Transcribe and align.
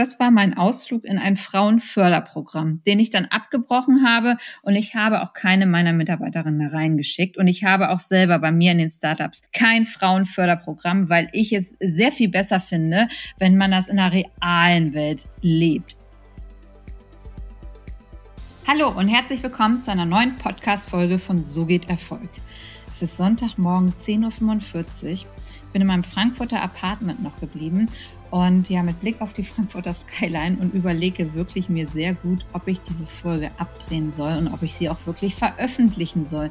Das 0.00 0.18
war 0.18 0.30
mein 0.30 0.56
Ausflug 0.56 1.04
in 1.04 1.18
ein 1.18 1.36
Frauenförderprogramm, 1.36 2.82
den 2.86 3.00
ich 3.00 3.10
dann 3.10 3.26
abgebrochen 3.26 4.02
habe 4.02 4.38
und 4.62 4.74
ich 4.74 4.94
habe 4.94 5.20
auch 5.20 5.34
keine 5.34 5.66
meiner 5.66 5.92
Mitarbeiterinnen 5.92 6.58
da 6.58 6.74
reingeschickt 6.74 7.36
und 7.36 7.46
ich 7.48 7.64
habe 7.64 7.90
auch 7.90 7.98
selber 7.98 8.38
bei 8.38 8.50
mir 8.50 8.72
in 8.72 8.78
den 8.78 8.88
Startups 8.88 9.42
kein 9.52 9.84
Frauenförderprogramm, 9.84 11.10
weil 11.10 11.28
ich 11.32 11.52
es 11.52 11.76
sehr 11.80 12.12
viel 12.12 12.30
besser 12.30 12.60
finde, 12.60 13.08
wenn 13.38 13.58
man 13.58 13.72
das 13.72 13.88
in 13.88 13.96
der 13.98 14.10
realen 14.10 14.94
Welt 14.94 15.26
lebt. 15.42 15.98
Hallo 18.66 18.88
und 18.88 19.08
herzlich 19.08 19.42
willkommen 19.42 19.82
zu 19.82 19.90
einer 19.90 20.06
neuen 20.06 20.34
Podcast-Folge 20.36 21.18
von 21.18 21.42
So 21.42 21.66
geht 21.66 21.90
Erfolg. 21.90 22.30
Es 22.90 23.02
ist 23.02 23.18
Sonntagmorgen 23.18 23.92
10.45 23.92 25.02
Uhr. 25.02 25.10
Ich 25.10 25.26
bin 25.74 25.82
in 25.82 25.88
meinem 25.88 26.04
Frankfurter 26.04 26.62
Apartment 26.62 27.22
noch 27.22 27.36
geblieben 27.36 27.86
und 28.30 28.70
ja, 28.70 28.82
mit 28.82 29.00
Blick 29.00 29.20
auf 29.20 29.32
die 29.32 29.44
Frankfurter 29.44 29.94
Skyline 29.94 30.58
und 30.60 30.72
überlege 30.72 31.34
wirklich 31.34 31.68
mir 31.68 31.88
sehr 31.88 32.14
gut, 32.14 32.44
ob 32.52 32.68
ich 32.68 32.80
diese 32.80 33.06
Folge 33.06 33.50
abdrehen 33.58 34.12
soll 34.12 34.36
und 34.36 34.48
ob 34.48 34.62
ich 34.62 34.74
sie 34.74 34.88
auch 34.88 34.98
wirklich 35.04 35.34
veröffentlichen 35.34 36.24
soll. 36.24 36.50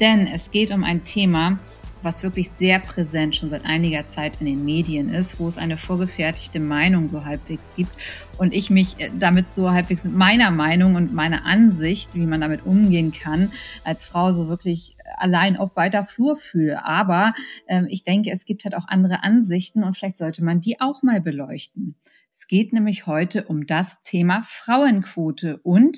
Denn 0.00 0.26
es 0.26 0.50
geht 0.50 0.70
um 0.70 0.84
ein 0.84 1.02
Thema, 1.04 1.58
was 2.06 2.22
wirklich 2.22 2.50
sehr 2.50 2.78
präsent 2.78 3.34
schon 3.34 3.50
seit 3.50 3.64
einiger 3.64 4.06
Zeit 4.06 4.40
in 4.40 4.46
den 4.46 4.64
Medien 4.64 5.10
ist, 5.10 5.40
wo 5.40 5.48
es 5.48 5.58
eine 5.58 5.76
vorgefertigte 5.76 6.60
Meinung 6.60 7.08
so 7.08 7.24
halbwegs 7.24 7.72
gibt 7.74 7.90
und 8.38 8.54
ich 8.54 8.70
mich 8.70 8.98
äh, 9.00 9.10
damit 9.18 9.48
so 9.48 9.72
halbwegs 9.72 10.04
mit 10.04 10.14
meiner 10.14 10.52
Meinung 10.52 10.94
und 10.94 11.12
meiner 11.12 11.44
Ansicht, 11.44 12.14
wie 12.14 12.26
man 12.26 12.40
damit 12.40 12.64
umgehen 12.64 13.10
kann, 13.10 13.50
als 13.82 14.04
Frau 14.04 14.30
so 14.30 14.48
wirklich 14.48 14.96
allein 15.16 15.56
auf 15.56 15.74
weiter 15.74 16.04
Flur 16.04 16.36
fühle. 16.36 16.84
Aber 16.84 17.34
ähm, 17.66 17.86
ich 17.90 18.04
denke, 18.04 18.30
es 18.30 18.44
gibt 18.44 18.64
halt 18.64 18.76
auch 18.76 18.86
andere 18.86 19.24
Ansichten 19.24 19.82
und 19.82 19.96
vielleicht 19.96 20.18
sollte 20.18 20.44
man 20.44 20.60
die 20.60 20.80
auch 20.80 21.02
mal 21.02 21.20
beleuchten. 21.20 21.96
Es 22.38 22.48
geht 22.48 22.74
nämlich 22.74 23.06
heute 23.06 23.44
um 23.44 23.64
das 23.64 24.02
Thema 24.02 24.42
Frauenquote 24.42 25.56
und 25.62 25.96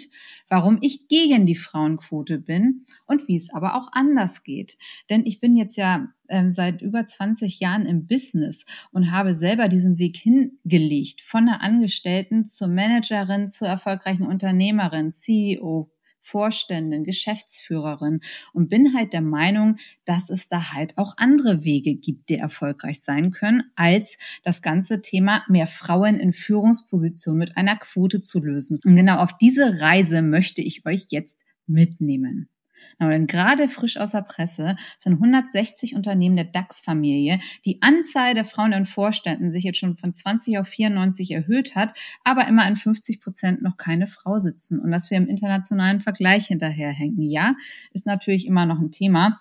warum 0.48 0.78
ich 0.82 1.08
gegen 1.08 1.46
die 1.46 1.56
Frauenquote 1.56 2.38
bin 2.38 2.82
und 3.06 3.26
wie 3.26 3.34
es 3.34 3.52
aber 3.52 3.74
auch 3.74 3.88
anders 3.90 4.44
geht. 4.44 4.78
Denn 5.10 5.26
ich 5.26 5.40
bin 5.40 5.56
jetzt 5.56 5.76
ja 5.76 6.06
äh, 6.28 6.48
seit 6.48 6.80
über 6.80 7.04
20 7.04 7.58
Jahren 7.58 7.86
im 7.86 8.06
Business 8.06 8.64
und 8.92 9.10
habe 9.10 9.34
selber 9.34 9.66
diesen 9.66 9.98
Weg 9.98 10.16
hingelegt, 10.16 11.22
von 11.22 11.46
der 11.46 11.60
Angestellten 11.60 12.44
zur 12.44 12.68
Managerin, 12.68 13.48
zur 13.48 13.66
erfolgreichen 13.66 14.24
Unternehmerin, 14.24 15.10
CEO, 15.10 15.90
Vorständin, 16.28 17.04
Geschäftsführerin 17.04 18.20
und 18.52 18.68
bin 18.68 18.94
halt 18.94 19.12
der 19.12 19.22
Meinung, 19.22 19.76
dass 20.04 20.28
es 20.28 20.48
da 20.48 20.72
halt 20.72 20.98
auch 20.98 21.14
andere 21.16 21.64
Wege 21.64 21.94
gibt, 21.94 22.28
die 22.28 22.36
erfolgreich 22.36 23.00
sein 23.00 23.30
können, 23.30 23.64
als 23.76 24.16
das 24.42 24.60
ganze 24.60 25.00
Thema 25.00 25.42
mehr 25.48 25.66
Frauen 25.66 26.20
in 26.20 26.32
Führungspositionen 26.32 27.38
mit 27.38 27.56
einer 27.56 27.76
Quote 27.76 28.20
zu 28.20 28.40
lösen. 28.40 28.78
Und 28.84 28.96
genau 28.96 29.18
auf 29.18 29.36
diese 29.38 29.80
Reise 29.80 30.22
möchte 30.22 30.60
ich 30.60 30.84
euch 30.86 31.06
jetzt 31.10 31.38
mitnehmen. 31.66 32.48
Genau, 32.98 33.10
denn 33.10 33.26
gerade 33.26 33.68
frisch 33.68 33.96
aus 33.96 34.10
der 34.10 34.22
Presse 34.22 34.74
sind 34.98 35.14
160 35.14 35.94
Unternehmen 35.94 36.36
der 36.36 36.46
DAX-Familie. 36.46 37.38
Die 37.64 37.80
Anzahl 37.80 38.34
der 38.34 38.44
Frauen 38.44 38.72
in 38.72 38.86
Vorständen 38.86 39.52
sich 39.52 39.62
jetzt 39.64 39.78
schon 39.78 39.96
von 39.96 40.12
20 40.12 40.58
auf 40.58 40.68
94 40.68 41.30
erhöht 41.30 41.76
hat, 41.76 41.94
aber 42.24 42.48
immer 42.48 42.66
in 42.66 42.76
50 42.76 43.20
Prozent 43.20 43.62
noch 43.62 43.76
keine 43.76 44.08
Frau 44.08 44.38
sitzen. 44.38 44.80
Und 44.80 44.90
dass 44.90 45.10
wir 45.10 45.16
im 45.16 45.28
internationalen 45.28 46.00
Vergleich 46.00 46.46
hinterherhängen, 46.46 47.30
ja, 47.30 47.54
ist 47.92 48.06
natürlich 48.06 48.46
immer 48.46 48.66
noch 48.66 48.80
ein 48.80 48.90
Thema. 48.90 49.40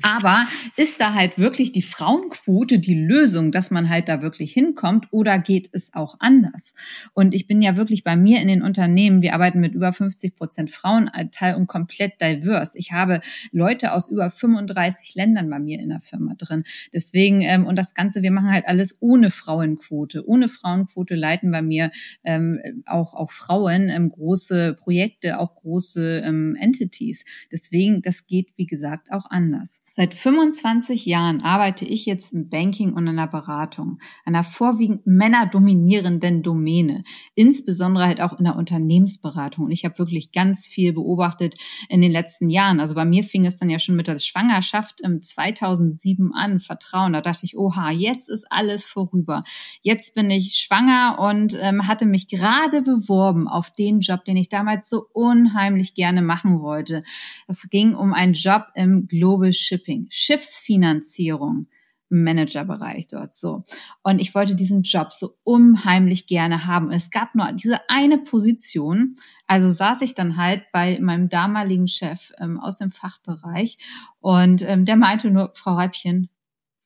Aber 0.00 0.46
ist 0.76 1.00
da 1.00 1.12
halt 1.12 1.38
wirklich 1.38 1.70
die 1.70 1.82
Frauenquote 1.82 2.78
die 2.78 2.94
Lösung, 2.94 3.52
dass 3.52 3.70
man 3.70 3.90
halt 3.90 4.08
da 4.08 4.22
wirklich 4.22 4.50
hinkommt 4.50 5.06
oder 5.10 5.38
geht 5.38 5.68
es 5.72 5.92
auch 5.92 6.16
anders? 6.18 6.72
Und 7.12 7.34
ich 7.34 7.46
bin 7.46 7.60
ja 7.60 7.76
wirklich 7.76 8.02
bei 8.02 8.16
mir 8.16 8.40
in 8.40 8.48
den 8.48 8.62
Unternehmen, 8.62 9.20
wir 9.20 9.34
arbeiten 9.34 9.60
mit 9.60 9.74
über 9.74 9.92
50 9.92 10.34
Prozent 10.34 10.70
Frauenanteil 10.70 11.56
und 11.56 11.66
komplett 11.66 12.22
diverse. 12.22 12.78
Ich 12.78 12.92
habe 12.92 13.20
Leute 13.50 13.92
aus 13.92 14.10
über 14.10 14.30
35 14.30 15.14
Ländern 15.14 15.50
bei 15.50 15.58
mir 15.58 15.78
in 15.78 15.90
der 15.90 16.00
Firma 16.00 16.34
drin. 16.38 16.64
Deswegen, 16.94 17.42
ähm, 17.42 17.66
und 17.66 17.76
das 17.76 17.92
Ganze, 17.92 18.22
wir 18.22 18.30
machen 18.30 18.50
halt 18.50 18.66
alles 18.66 18.96
ohne 19.00 19.30
Frauenquote. 19.30 20.26
Ohne 20.26 20.48
Frauenquote 20.48 21.14
leiten 21.14 21.50
bei 21.50 21.60
mir 21.60 21.90
ähm, 22.24 22.60
auch, 22.86 23.12
auch 23.12 23.30
Frauen 23.30 23.90
ähm, 23.90 24.08
große 24.08 24.72
Projekte, 24.72 25.38
auch 25.38 25.54
große 25.56 26.22
ähm, 26.24 26.56
Entities. 26.58 27.26
Deswegen, 27.52 28.00
das 28.00 28.26
geht, 28.26 28.48
wie 28.56 28.66
gesagt, 28.66 29.12
auch 29.12 29.26
anders. 29.28 29.81
Seit 29.94 30.14
25 30.14 31.04
Jahren 31.04 31.42
arbeite 31.42 31.84
ich 31.84 32.06
jetzt 32.06 32.32
im 32.32 32.48
Banking 32.48 32.94
und 32.94 33.06
in 33.06 33.16
der 33.16 33.26
Beratung, 33.26 33.98
einer 34.24 34.42
vorwiegend 34.42 35.06
männerdominierenden 35.06 36.42
Domäne, 36.42 37.02
insbesondere 37.34 38.06
halt 38.06 38.22
auch 38.22 38.38
in 38.38 38.44
der 38.44 38.56
Unternehmensberatung. 38.56 39.66
Und 39.66 39.70
ich 39.70 39.84
habe 39.84 39.98
wirklich 39.98 40.32
ganz 40.32 40.66
viel 40.66 40.94
beobachtet 40.94 41.56
in 41.90 42.00
den 42.00 42.10
letzten 42.10 42.48
Jahren. 42.48 42.80
Also 42.80 42.94
bei 42.94 43.04
mir 43.04 43.22
fing 43.22 43.44
es 43.44 43.58
dann 43.58 43.68
ja 43.68 43.78
schon 43.78 43.94
mit 43.94 44.06
der 44.06 44.16
Schwangerschaft 44.16 45.02
im 45.02 45.20
2007 45.20 46.32
an, 46.32 46.60
Vertrauen. 46.60 47.12
Da 47.12 47.20
dachte 47.20 47.44
ich, 47.44 47.58
oha, 47.58 47.90
jetzt 47.90 48.30
ist 48.30 48.46
alles 48.48 48.86
vorüber. 48.86 49.42
Jetzt 49.82 50.14
bin 50.14 50.30
ich 50.30 50.54
schwanger 50.54 51.18
und 51.18 51.54
ähm, 51.60 51.86
hatte 51.86 52.06
mich 52.06 52.28
gerade 52.28 52.80
beworben 52.80 53.46
auf 53.46 53.70
den 53.70 54.00
Job, 54.00 54.24
den 54.24 54.38
ich 54.38 54.48
damals 54.48 54.88
so 54.88 55.04
unheimlich 55.12 55.92
gerne 55.92 56.22
machen 56.22 56.62
wollte. 56.62 57.02
Es 57.46 57.68
ging 57.68 57.94
um 57.94 58.14
einen 58.14 58.32
Job 58.32 58.68
im 58.74 59.06
Global 59.06 59.52
Ship 59.52 59.81
Shipping, 59.82 60.06
Schiffsfinanzierung 60.10 61.66
Managerbereich 62.08 63.06
dort 63.06 63.32
so. 63.32 63.62
Und 64.02 64.20
ich 64.20 64.34
wollte 64.34 64.54
diesen 64.54 64.82
Job 64.82 65.12
so 65.12 65.34
unheimlich 65.44 66.26
gerne 66.26 66.66
haben. 66.66 66.90
es 66.90 67.10
gab 67.10 67.34
nur 67.34 67.50
diese 67.52 67.80
eine 67.88 68.18
Position. 68.18 69.14
Also 69.46 69.70
saß 69.70 70.02
ich 70.02 70.14
dann 70.14 70.36
halt 70.36 70.64
bei 70.72 70.98
meinem 71.00 71.30
damaligen 71.30 71.88
Chef 71.88 72.32
ähm, 72.38 72.60
aus 72.60 72.76
dem 72.76 72.90
Fachbereich 72.90 73.78
und 74.20 74.62
ähm, 74.62 74.84
der 74.84 74.96
meinte 74.96 75.30
nur, 75.30 75.52
Frau 75.54 75.74
Reibchen, 75.74 76.28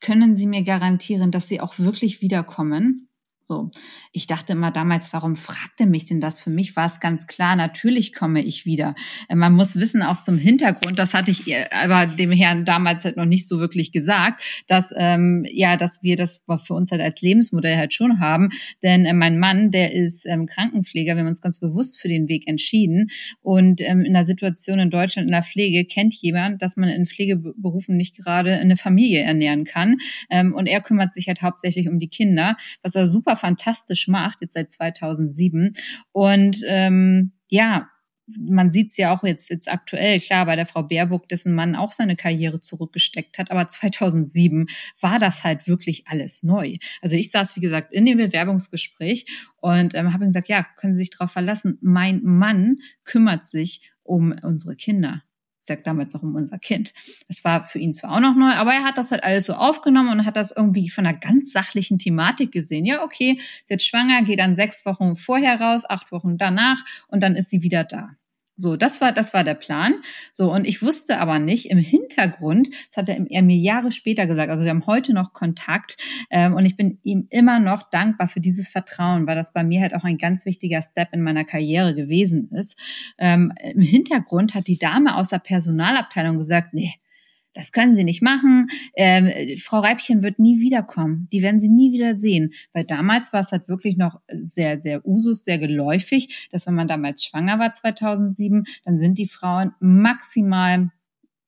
können 0.01 0.37
Sie 0.37 0.47
mir 0.47 0.63
garantieren, 0.63 1.33
dass 1.33 1.49
Sie 1.49 1.61
auch 1.61 1.79
wirklich 1.79 2.21
wiederkommen? 2.21 3.06
So, 3.49 3.71
ich 4.11 4.27
dachte 4.27 4.55
immer 4.55 4.73
damals, 4.73 5.13
warum 5.13 5.37
fragt 5.37 5.79
er 5.79 5.87
mich 5.87 6.05
denn 6.05 6.21
das? 6.21 6.41
Für 6.41 6.51
mich 6.51 6.75
war 6.75 6.87
es 6.87 6.99
ganz 6.99 7.29
klar, 7.29 7.55
natürlich 7.55 8.13
komme 8.13 8.43
ich 8.43 8.67
wieder. 8.67 8.97
Äh, 9.29 9.37
man 9.37 9.53
muss 9.53 9.77
wissen, 9.77 10.03
auch 10.03 10.21
zum 10.21 10.37
Hintergrund, 10.37 10.99
das 10.99 11.15
hatte 11.15 11.31
ich 11.31 11.55
aber 11.73 12.07
dem 12.07 12.33
Herrn 12.33 12.65
damals 12.65 13.05
halt 13.05 13.17
noch 13.17 13.25
nicht 13.25 13.47
so 13.47 13.61
wirklich 13.61 13.93
gesagt, 13.93 14.43
dass 14.67 14.93
ähm, 14.97 15.47
ja, 15.49 15.77
dass 15.77 16.03
wir 16.03 16.17
das 16.17 16.43
für 16.67 16.75
uns 16.75 16.91
halt 16.91 17.01
als 17.01 17.21
Lebensmodell 17.21 17.77
halt 17.77 17.95
schon 17.95 18.19
haben. 18.19 18.49
Denn 18.83 19.05
äh, 19.05 19.13
mein 19.13 19.39
Mann, 19.39 19.71
der 19.71 19.93
ist 19.93 20.27
ähm, 20.27 20.47
Krankenpfleger, 20.47 21.15
wir 21.15 21.21
haben 21.21 21.29
uns 21.29 21.41
ganz 21.41 21.61
bewusst 21.61 22.01
für 22.01 22.09
den 22.09 22.27
Weg 22.27 22.49
entschieden. 22.49 23.11
Und 23.43 23.81
ähm, 23.81 24.01
in 24.01 24.15
der 24.15 24.25
Situation 24.25 24.81
in 24.81 24.91
Deutschland 24.91 25.29
in 25.29 25.33
der 25.33 25.45
Pflege 25.45 25.85
kennt 25.85 26.15
jemand, 26.15 26.63
dass 26.63 26.77
man 26.77 26.89
in 26.89 27.07
Pflegeberufen 27.07 27.97
nicht 27.97 28.17
gerade 28.17 28.55
eine 28.55 28.77
Familie 28.77 29.21
ernähren 29.21 29.63
kann. 29.63 29.99
Ähm, 30.31 30.53
und 30.53 30.67
er 30.67 30.81
kümmert 30.81 31.13
sich 31.13 31.29
halt 31.29 31.43
hauptsächlich 31.43 31.89
um 31.89 32.01
die 32.01 32.09
Kinder, 32.09 32.57
was 32.83 32.97
er 32.97 33.07
super 33.07 33.36
fantastisch 33.37 34.09
macht, 34.09 34.41
jetzt 34.41 34.55
seit 34.55 34.71
2007. 34.71 35.73
Und 36.13 36.63
ähm, 36.67 37.33
ja, 37.49 37.89
man 38.27 38.73
sieht 38.73 38.91
es 38.91 38.97
ja 38.97 39.15
auch 39.15 39.23
jetzt, 39.23 39.51
jetzt 39.51 39.71
aktuell, 39.71 40.19
klar, 40.21 40.47
bei 40.47 40.57
der 40.57 40.67
Frau 40.67 40.83
Baerbock, 40.83 41.29
dessen 41.29 41.55
Mann 41.55 41.77
auch 41.77 41.93
seine 41.93 42.17
Karriere 42.17 42.61
zurückgesteckt 42.61 43.39
hat, 43.39 43.51
aber 43.51 43.69
2007 43.69 44.67
war 45.01 45.19
das 45.19 45.45
halt 45.45 45.69
wirklich 45.69 46.09
alles 46.09 46.43
neu. 46.43 46.77
Also 47.03 47.17
ich 47.17 47.31
saß, 47.31 47.57
wie 47.57 47.61
gesagt, 47.61 47.93
in 47.93 48.05
dem 48.05 48.19
Bewerbungsgespräch 48.19 49.27
und 49.57 49.95
ähm, 49.95 50.13
habe 50.13 50.27
gesagt, 50.27 50.49
ja, 50.49 50.67
können 50.77 50.97
Sie 50.97 51.03
sich 51.03 51.11
darauf 51.11 51.31
verlassen, 51.31 51.79
mein 51.81 52.23
Mann 52.25 52.77
kümmert 53.05 53.45
sich 53.45 53.93
um 54.03 54.35
unsere 54.43 54.75
Kinder 54.75 55.23
sagt 55.67 55.87
damals 55.87 56.15
noch 56.15 56.23
um 56.23 56.35
unser 56.35 56.59
Kind. 56.59 56.93
Das 57.29 57.45
war 57.45 57.63
für 57.63 57.79
ihn 57.79 57.93
zwar 57.93 58.13
auch 58.13 58.21
noch 58.21 58.35
neu, 58.35 58.53
aber 58.53 58.73
er 58.73 58.85
hat 58.85 58.99
das 58.99 59.11
halt 59.11 59.25
alles 59.25 59.47
so 59.47 59.55
aufgenommen 59.55 60.11
und 60.11 60.25
hat 60.25 60.37
das 60.37 60.51
irgendwie 60.51 60.89
von 60.89 61.07
einer 61.07 61.17
ganz 61.17 61.53
sachlichen 61.53 61.99
Thematik 61.99 62.53
gesehen. 62.53 62.85
Ja, 62.85 63.03
okay, 63.03 63.41
sie 63.65 63.75
ist 63.75 63.87
schwanger, 63.87 64.23
geht 64.23 64.39
dann 64.39 64.57
sechs 64.57 64.85
Wochen 64.87 65.17
vorher 65.17 65.61
raus, 65.61 65.83
acht 65.89 66.13
Wochen 66.13 66.39
danach 66.39 66.83
und 67.09 67.23
dann 67.23 67.37
ist 67.37 67.51
sie 67.51 67.63
wieder 67.63 67.85
da. 67.85 68.17
So, 68.59 68.77
das 68.77 69.03
war, 69.03 69.13
das 69.13 69.35
war 69.35 69.45
der 69.45 69.55
Plan. 69.55 69.95
So, 70.33 70.51
und 70.51 70.67
ich 70.67 70.81
wusste 70.83 71.19
aber 71.19 71.39
nicht 71.39 71.71
im 71.71 71.77
Hintergrund, 71.77 72.69
das 72.89 72.97
hat 72.97 73.09
er, 73.11 73.43
mir 73.43 73.57
Jahre 73.57 73.93
später 73.93 74.27
gesagt, 74.27 74.51
also 74.51 74.65
wir 74.65 74.71
haben 74.71 74.87
heute 74.87 75.13
noch 75.13 75.35
Kontakt 75.35 75.99
ähm, 76.31 76.55
und 76.55 76.65
ich 76.65 76.75
bin 76.75 76.99
ihm 77.03 77.27
immer 77.29 77.61
noch 77.61 77.83
dankbar 77.91 78.29
für 78.29 78.41
dieses 78.41 78.69
Vertrauen, 78.69 79.27
weil 79.27 79.37
das 79.37 79.53
bei 79.53 79.63
mir 79.63 79.83
halt 79.83 79.95
auch 79.95 80.05
ein 80.05 80.17
ganz 80.17 80.47
wichtiger 80.47 80.81
Step 80.81 81.11
in 81.13 81.23
meiner 81.23 81.45
Karriere 81.45 81.95
gewesen 81.95 82.51
ist. 82.53 82.77
Ähm, 83.19 83.53
Im 83.63 83.83
Hintergrund 83.83 84.55
hat 84.55 84.69
die 84.69 84.79
Dame 84.79 85.17
aus 85.17 85.29
der 85.29 85.39
Personalabteilung 85.39 86.39
gesagt, 86.39 86.73
nee, 86.73 86.95
das 87.57 87.73
können 87.73 87.97
Sie 87.97 88.05
nicht 88.05 88.23
machen. 88.23 88.69
Ähm, 88.97 89.57
Frau 89.57 89.79
Reibchen 89.79 90.23
wird 90.23 90.39
nie 90.39 90.61
wiederkommen. 90.61 91.27
Die 91.33 91.43
werden 91.43 91.59
Sie 91.59 91.71
nie 91.71 91.91
wieder 91.93 92.15
sehen. 92.15 92.53
Weil 92.75 92.85
damals 92.85 93.33
war 93.33 93.41
es 93.41 93.51
halt 93.51 93.67
wirklich 93.67 93.97
noch 93.97 94.21
sehr, 94.29 94.79
sehr 94.79 95.07
usus, 95.07 95.43
sehr 95.45 95.59
geläufig, 95.59 96.49
dass 96.53 96.67
wenn 96.67 96.75
man 96.75 96.87
damals 96.87 97.25
schwanger 97.25 97.59
war 97.59 97.73
2007, 97.73 98.65
dann 98.85 98.99
sind 98.99 99.17
die 99.17 99.27
Frauen 99.27 99.73
maximal 99.81 100.91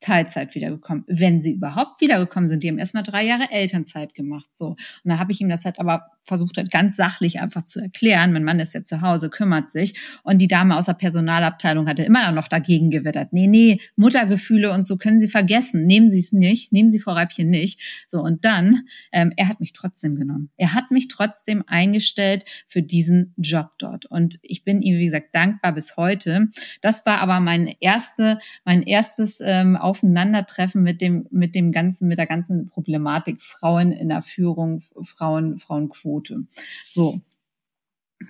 Teilzeit 0.00 0.54
wiedergekommen, 0.54 1.04
wenn 1.06 1.40
sie 1.40 1.52
überhaupt 1.52 2.00
wiedergekommen 2.00 2.48
sind. 2.48 2.62
Die 2.62 2.68
haben 2.68 2.78
erstmal 2.78 3.02
drei 3.02 3.24
Jahre 3.24 3.50
Elternzeit 3.50 4.14
gemacht, 4.14 4.52
so. 4.52 4.68
Und 4.68 4.78
da 5.04 5.18
habe 5.18 5.32
ich 5.32 5.40
ihm 5.40 5.48
das 5.48 5.64
halt 5.64 5.78
aber 5.80 6.06
versucht, 6.28 6.58
halt 6.58 6.70
ganz 6.70 6.94
sachlich 6.94 7.40
einfach 7.40 7.62
zu 7.62 7.80
erklären. 7.80 8.32
Mein 8.32 8.44
Mann 8.44 8.60
ist 8.60 8.74
ja 8.74 8.82
zu 8.82 9.00
Hause, 9.00 9.30
kümmert 9.30 9.68
sich. 9.68 9.98
Und 10.22 10.38
die 10.38 10.46
Dame 10.46 10.76
aus 10.76 10.86
der 10.86 10.92
Personalabteilung 10.92 11.88
hatte 11.88 12.04
immer 12.04 12.30
noch 12.32 12.46
dagegen 12.46 12.90
gewittert. 12.90 13.32
Nee, 13.32 13.46
nee, 13.46 13.80
Muttergefühle 13.96 14.70
und 14.70 14.84
so 14.84 14.96
können 14.98 15.18
Sie 15.18 15.26
vergessen. 15.26 15.86
Nehmen 15.86 16.10
Sie 16.10 16.20
es 16.20 16.32
nicht, 16.32 16.72
nehmen 16.72 16.90
Sie 16.90 17.00
Frau 17.00 17.12
Reibchen 17.12 17.48
nicht. 17.48 17.80
So, 18.06 18.20
und 18.20 18.44
dann, 18.44 18.82
ähm, 19.10 19.32
er 19.36 19.48
hat 19.48 19.58
mich 19.58 19.72
trotzdem 19.72 20.16
genommen. 20.16 20.50
Er 20.56 20.74
hat 20.74 20.90
mich 20.90 21.08
trotzdem 21.08 21.64
eingestellt 21.66 22.44
für 22.68 22.82
diesen 22.82 23.32
Job 23.38 23.70
dort. 23.78 24.06
Und 24.06 24.38
ich 24.42 24.64
bin 24.64 24.82
ihm, 24.82 24.98
wie 24.98 25.06
gesagt, 25.06 25.34
dankbar 25.34 25.72
bis 25.72 25.96
heute. 25.96 26.48
Das 26.82 27.06
war 27.06 27.20
aber 27.20 27.40
mein 27.40 27.74
erste, 27.80 28.38
mein 28.64 28.82
erstes 28.82 29.38
ähm, 29.40 29.76
Aufeinandertreffen 29.88 30.82
mit 30.82 31.00
dem, 31.00 31.26
mit 31.30 31.54
dem 31.54 31.72
ganzen, 31.72 32.08
mit 32.08 32.18
der 32.18 32.26
ganzen 32.26 32.66
Problematik 32.66 33.40
Frauen 33.40 33.92
in 33.92 34.08
der 34.08 34.22
Führung, 34.22 34.82
Frauen, 35.02 35.58
Frauenquote. 35.58 36.42
So. 36.86 37.20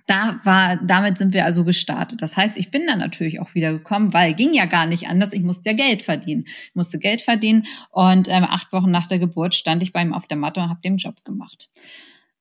Da 0.07 0.39
war, 0.45 0.77
damit 0.85 1.17
sind 1.17 1.33
wir 1.33 1.47
also 1.47 1.65
gestartet. 1.65 2.21
Das 2.21 2.37
heißt, 2.37 2.59
ich 2.59 2.71
bin 2.71 2.83
dann 2.87 2.99
natürlich 2.99 3.41
auch 3.41 3.55
wieder 3.55 3.73
gekommen, 3.73 4.13
weil 4.13 4.35
ging 4.35 4.53
ja 4.53 4.67
gar 4.67 4.85
nicht 4.85 5.09
anders. 5.09 5.33
Ich 5.33 5.43
musste 5.43 5.71
ja 5.71 5.77
Geld 5.77 6.03
verdienen. 6.03 6.45
Ich 6.47 6.75
musste 6.75 6.99
Geld 6.99 7.23
verdienen 7.23 7.65
und 7.91 8.29
ähm, 8.29 8.45
acht 8.45 8.71
Wochen 8.73 8.91
nach 8.91 9.07
der 9.07 9.19
Geburt 9.19 9.55
stand 9.55 9.83
ich 9.83 9.95
bei 9.95 10.03
ihm 10.03 10.13
auf 10.13 10.27
der 10.27 10.37
Matte 10.37 10.61
und 10.61 10.69
habe 10.69 10.81
den 10.83 10.99
Job 10.99 11.25
gemacht. 11.25 11.71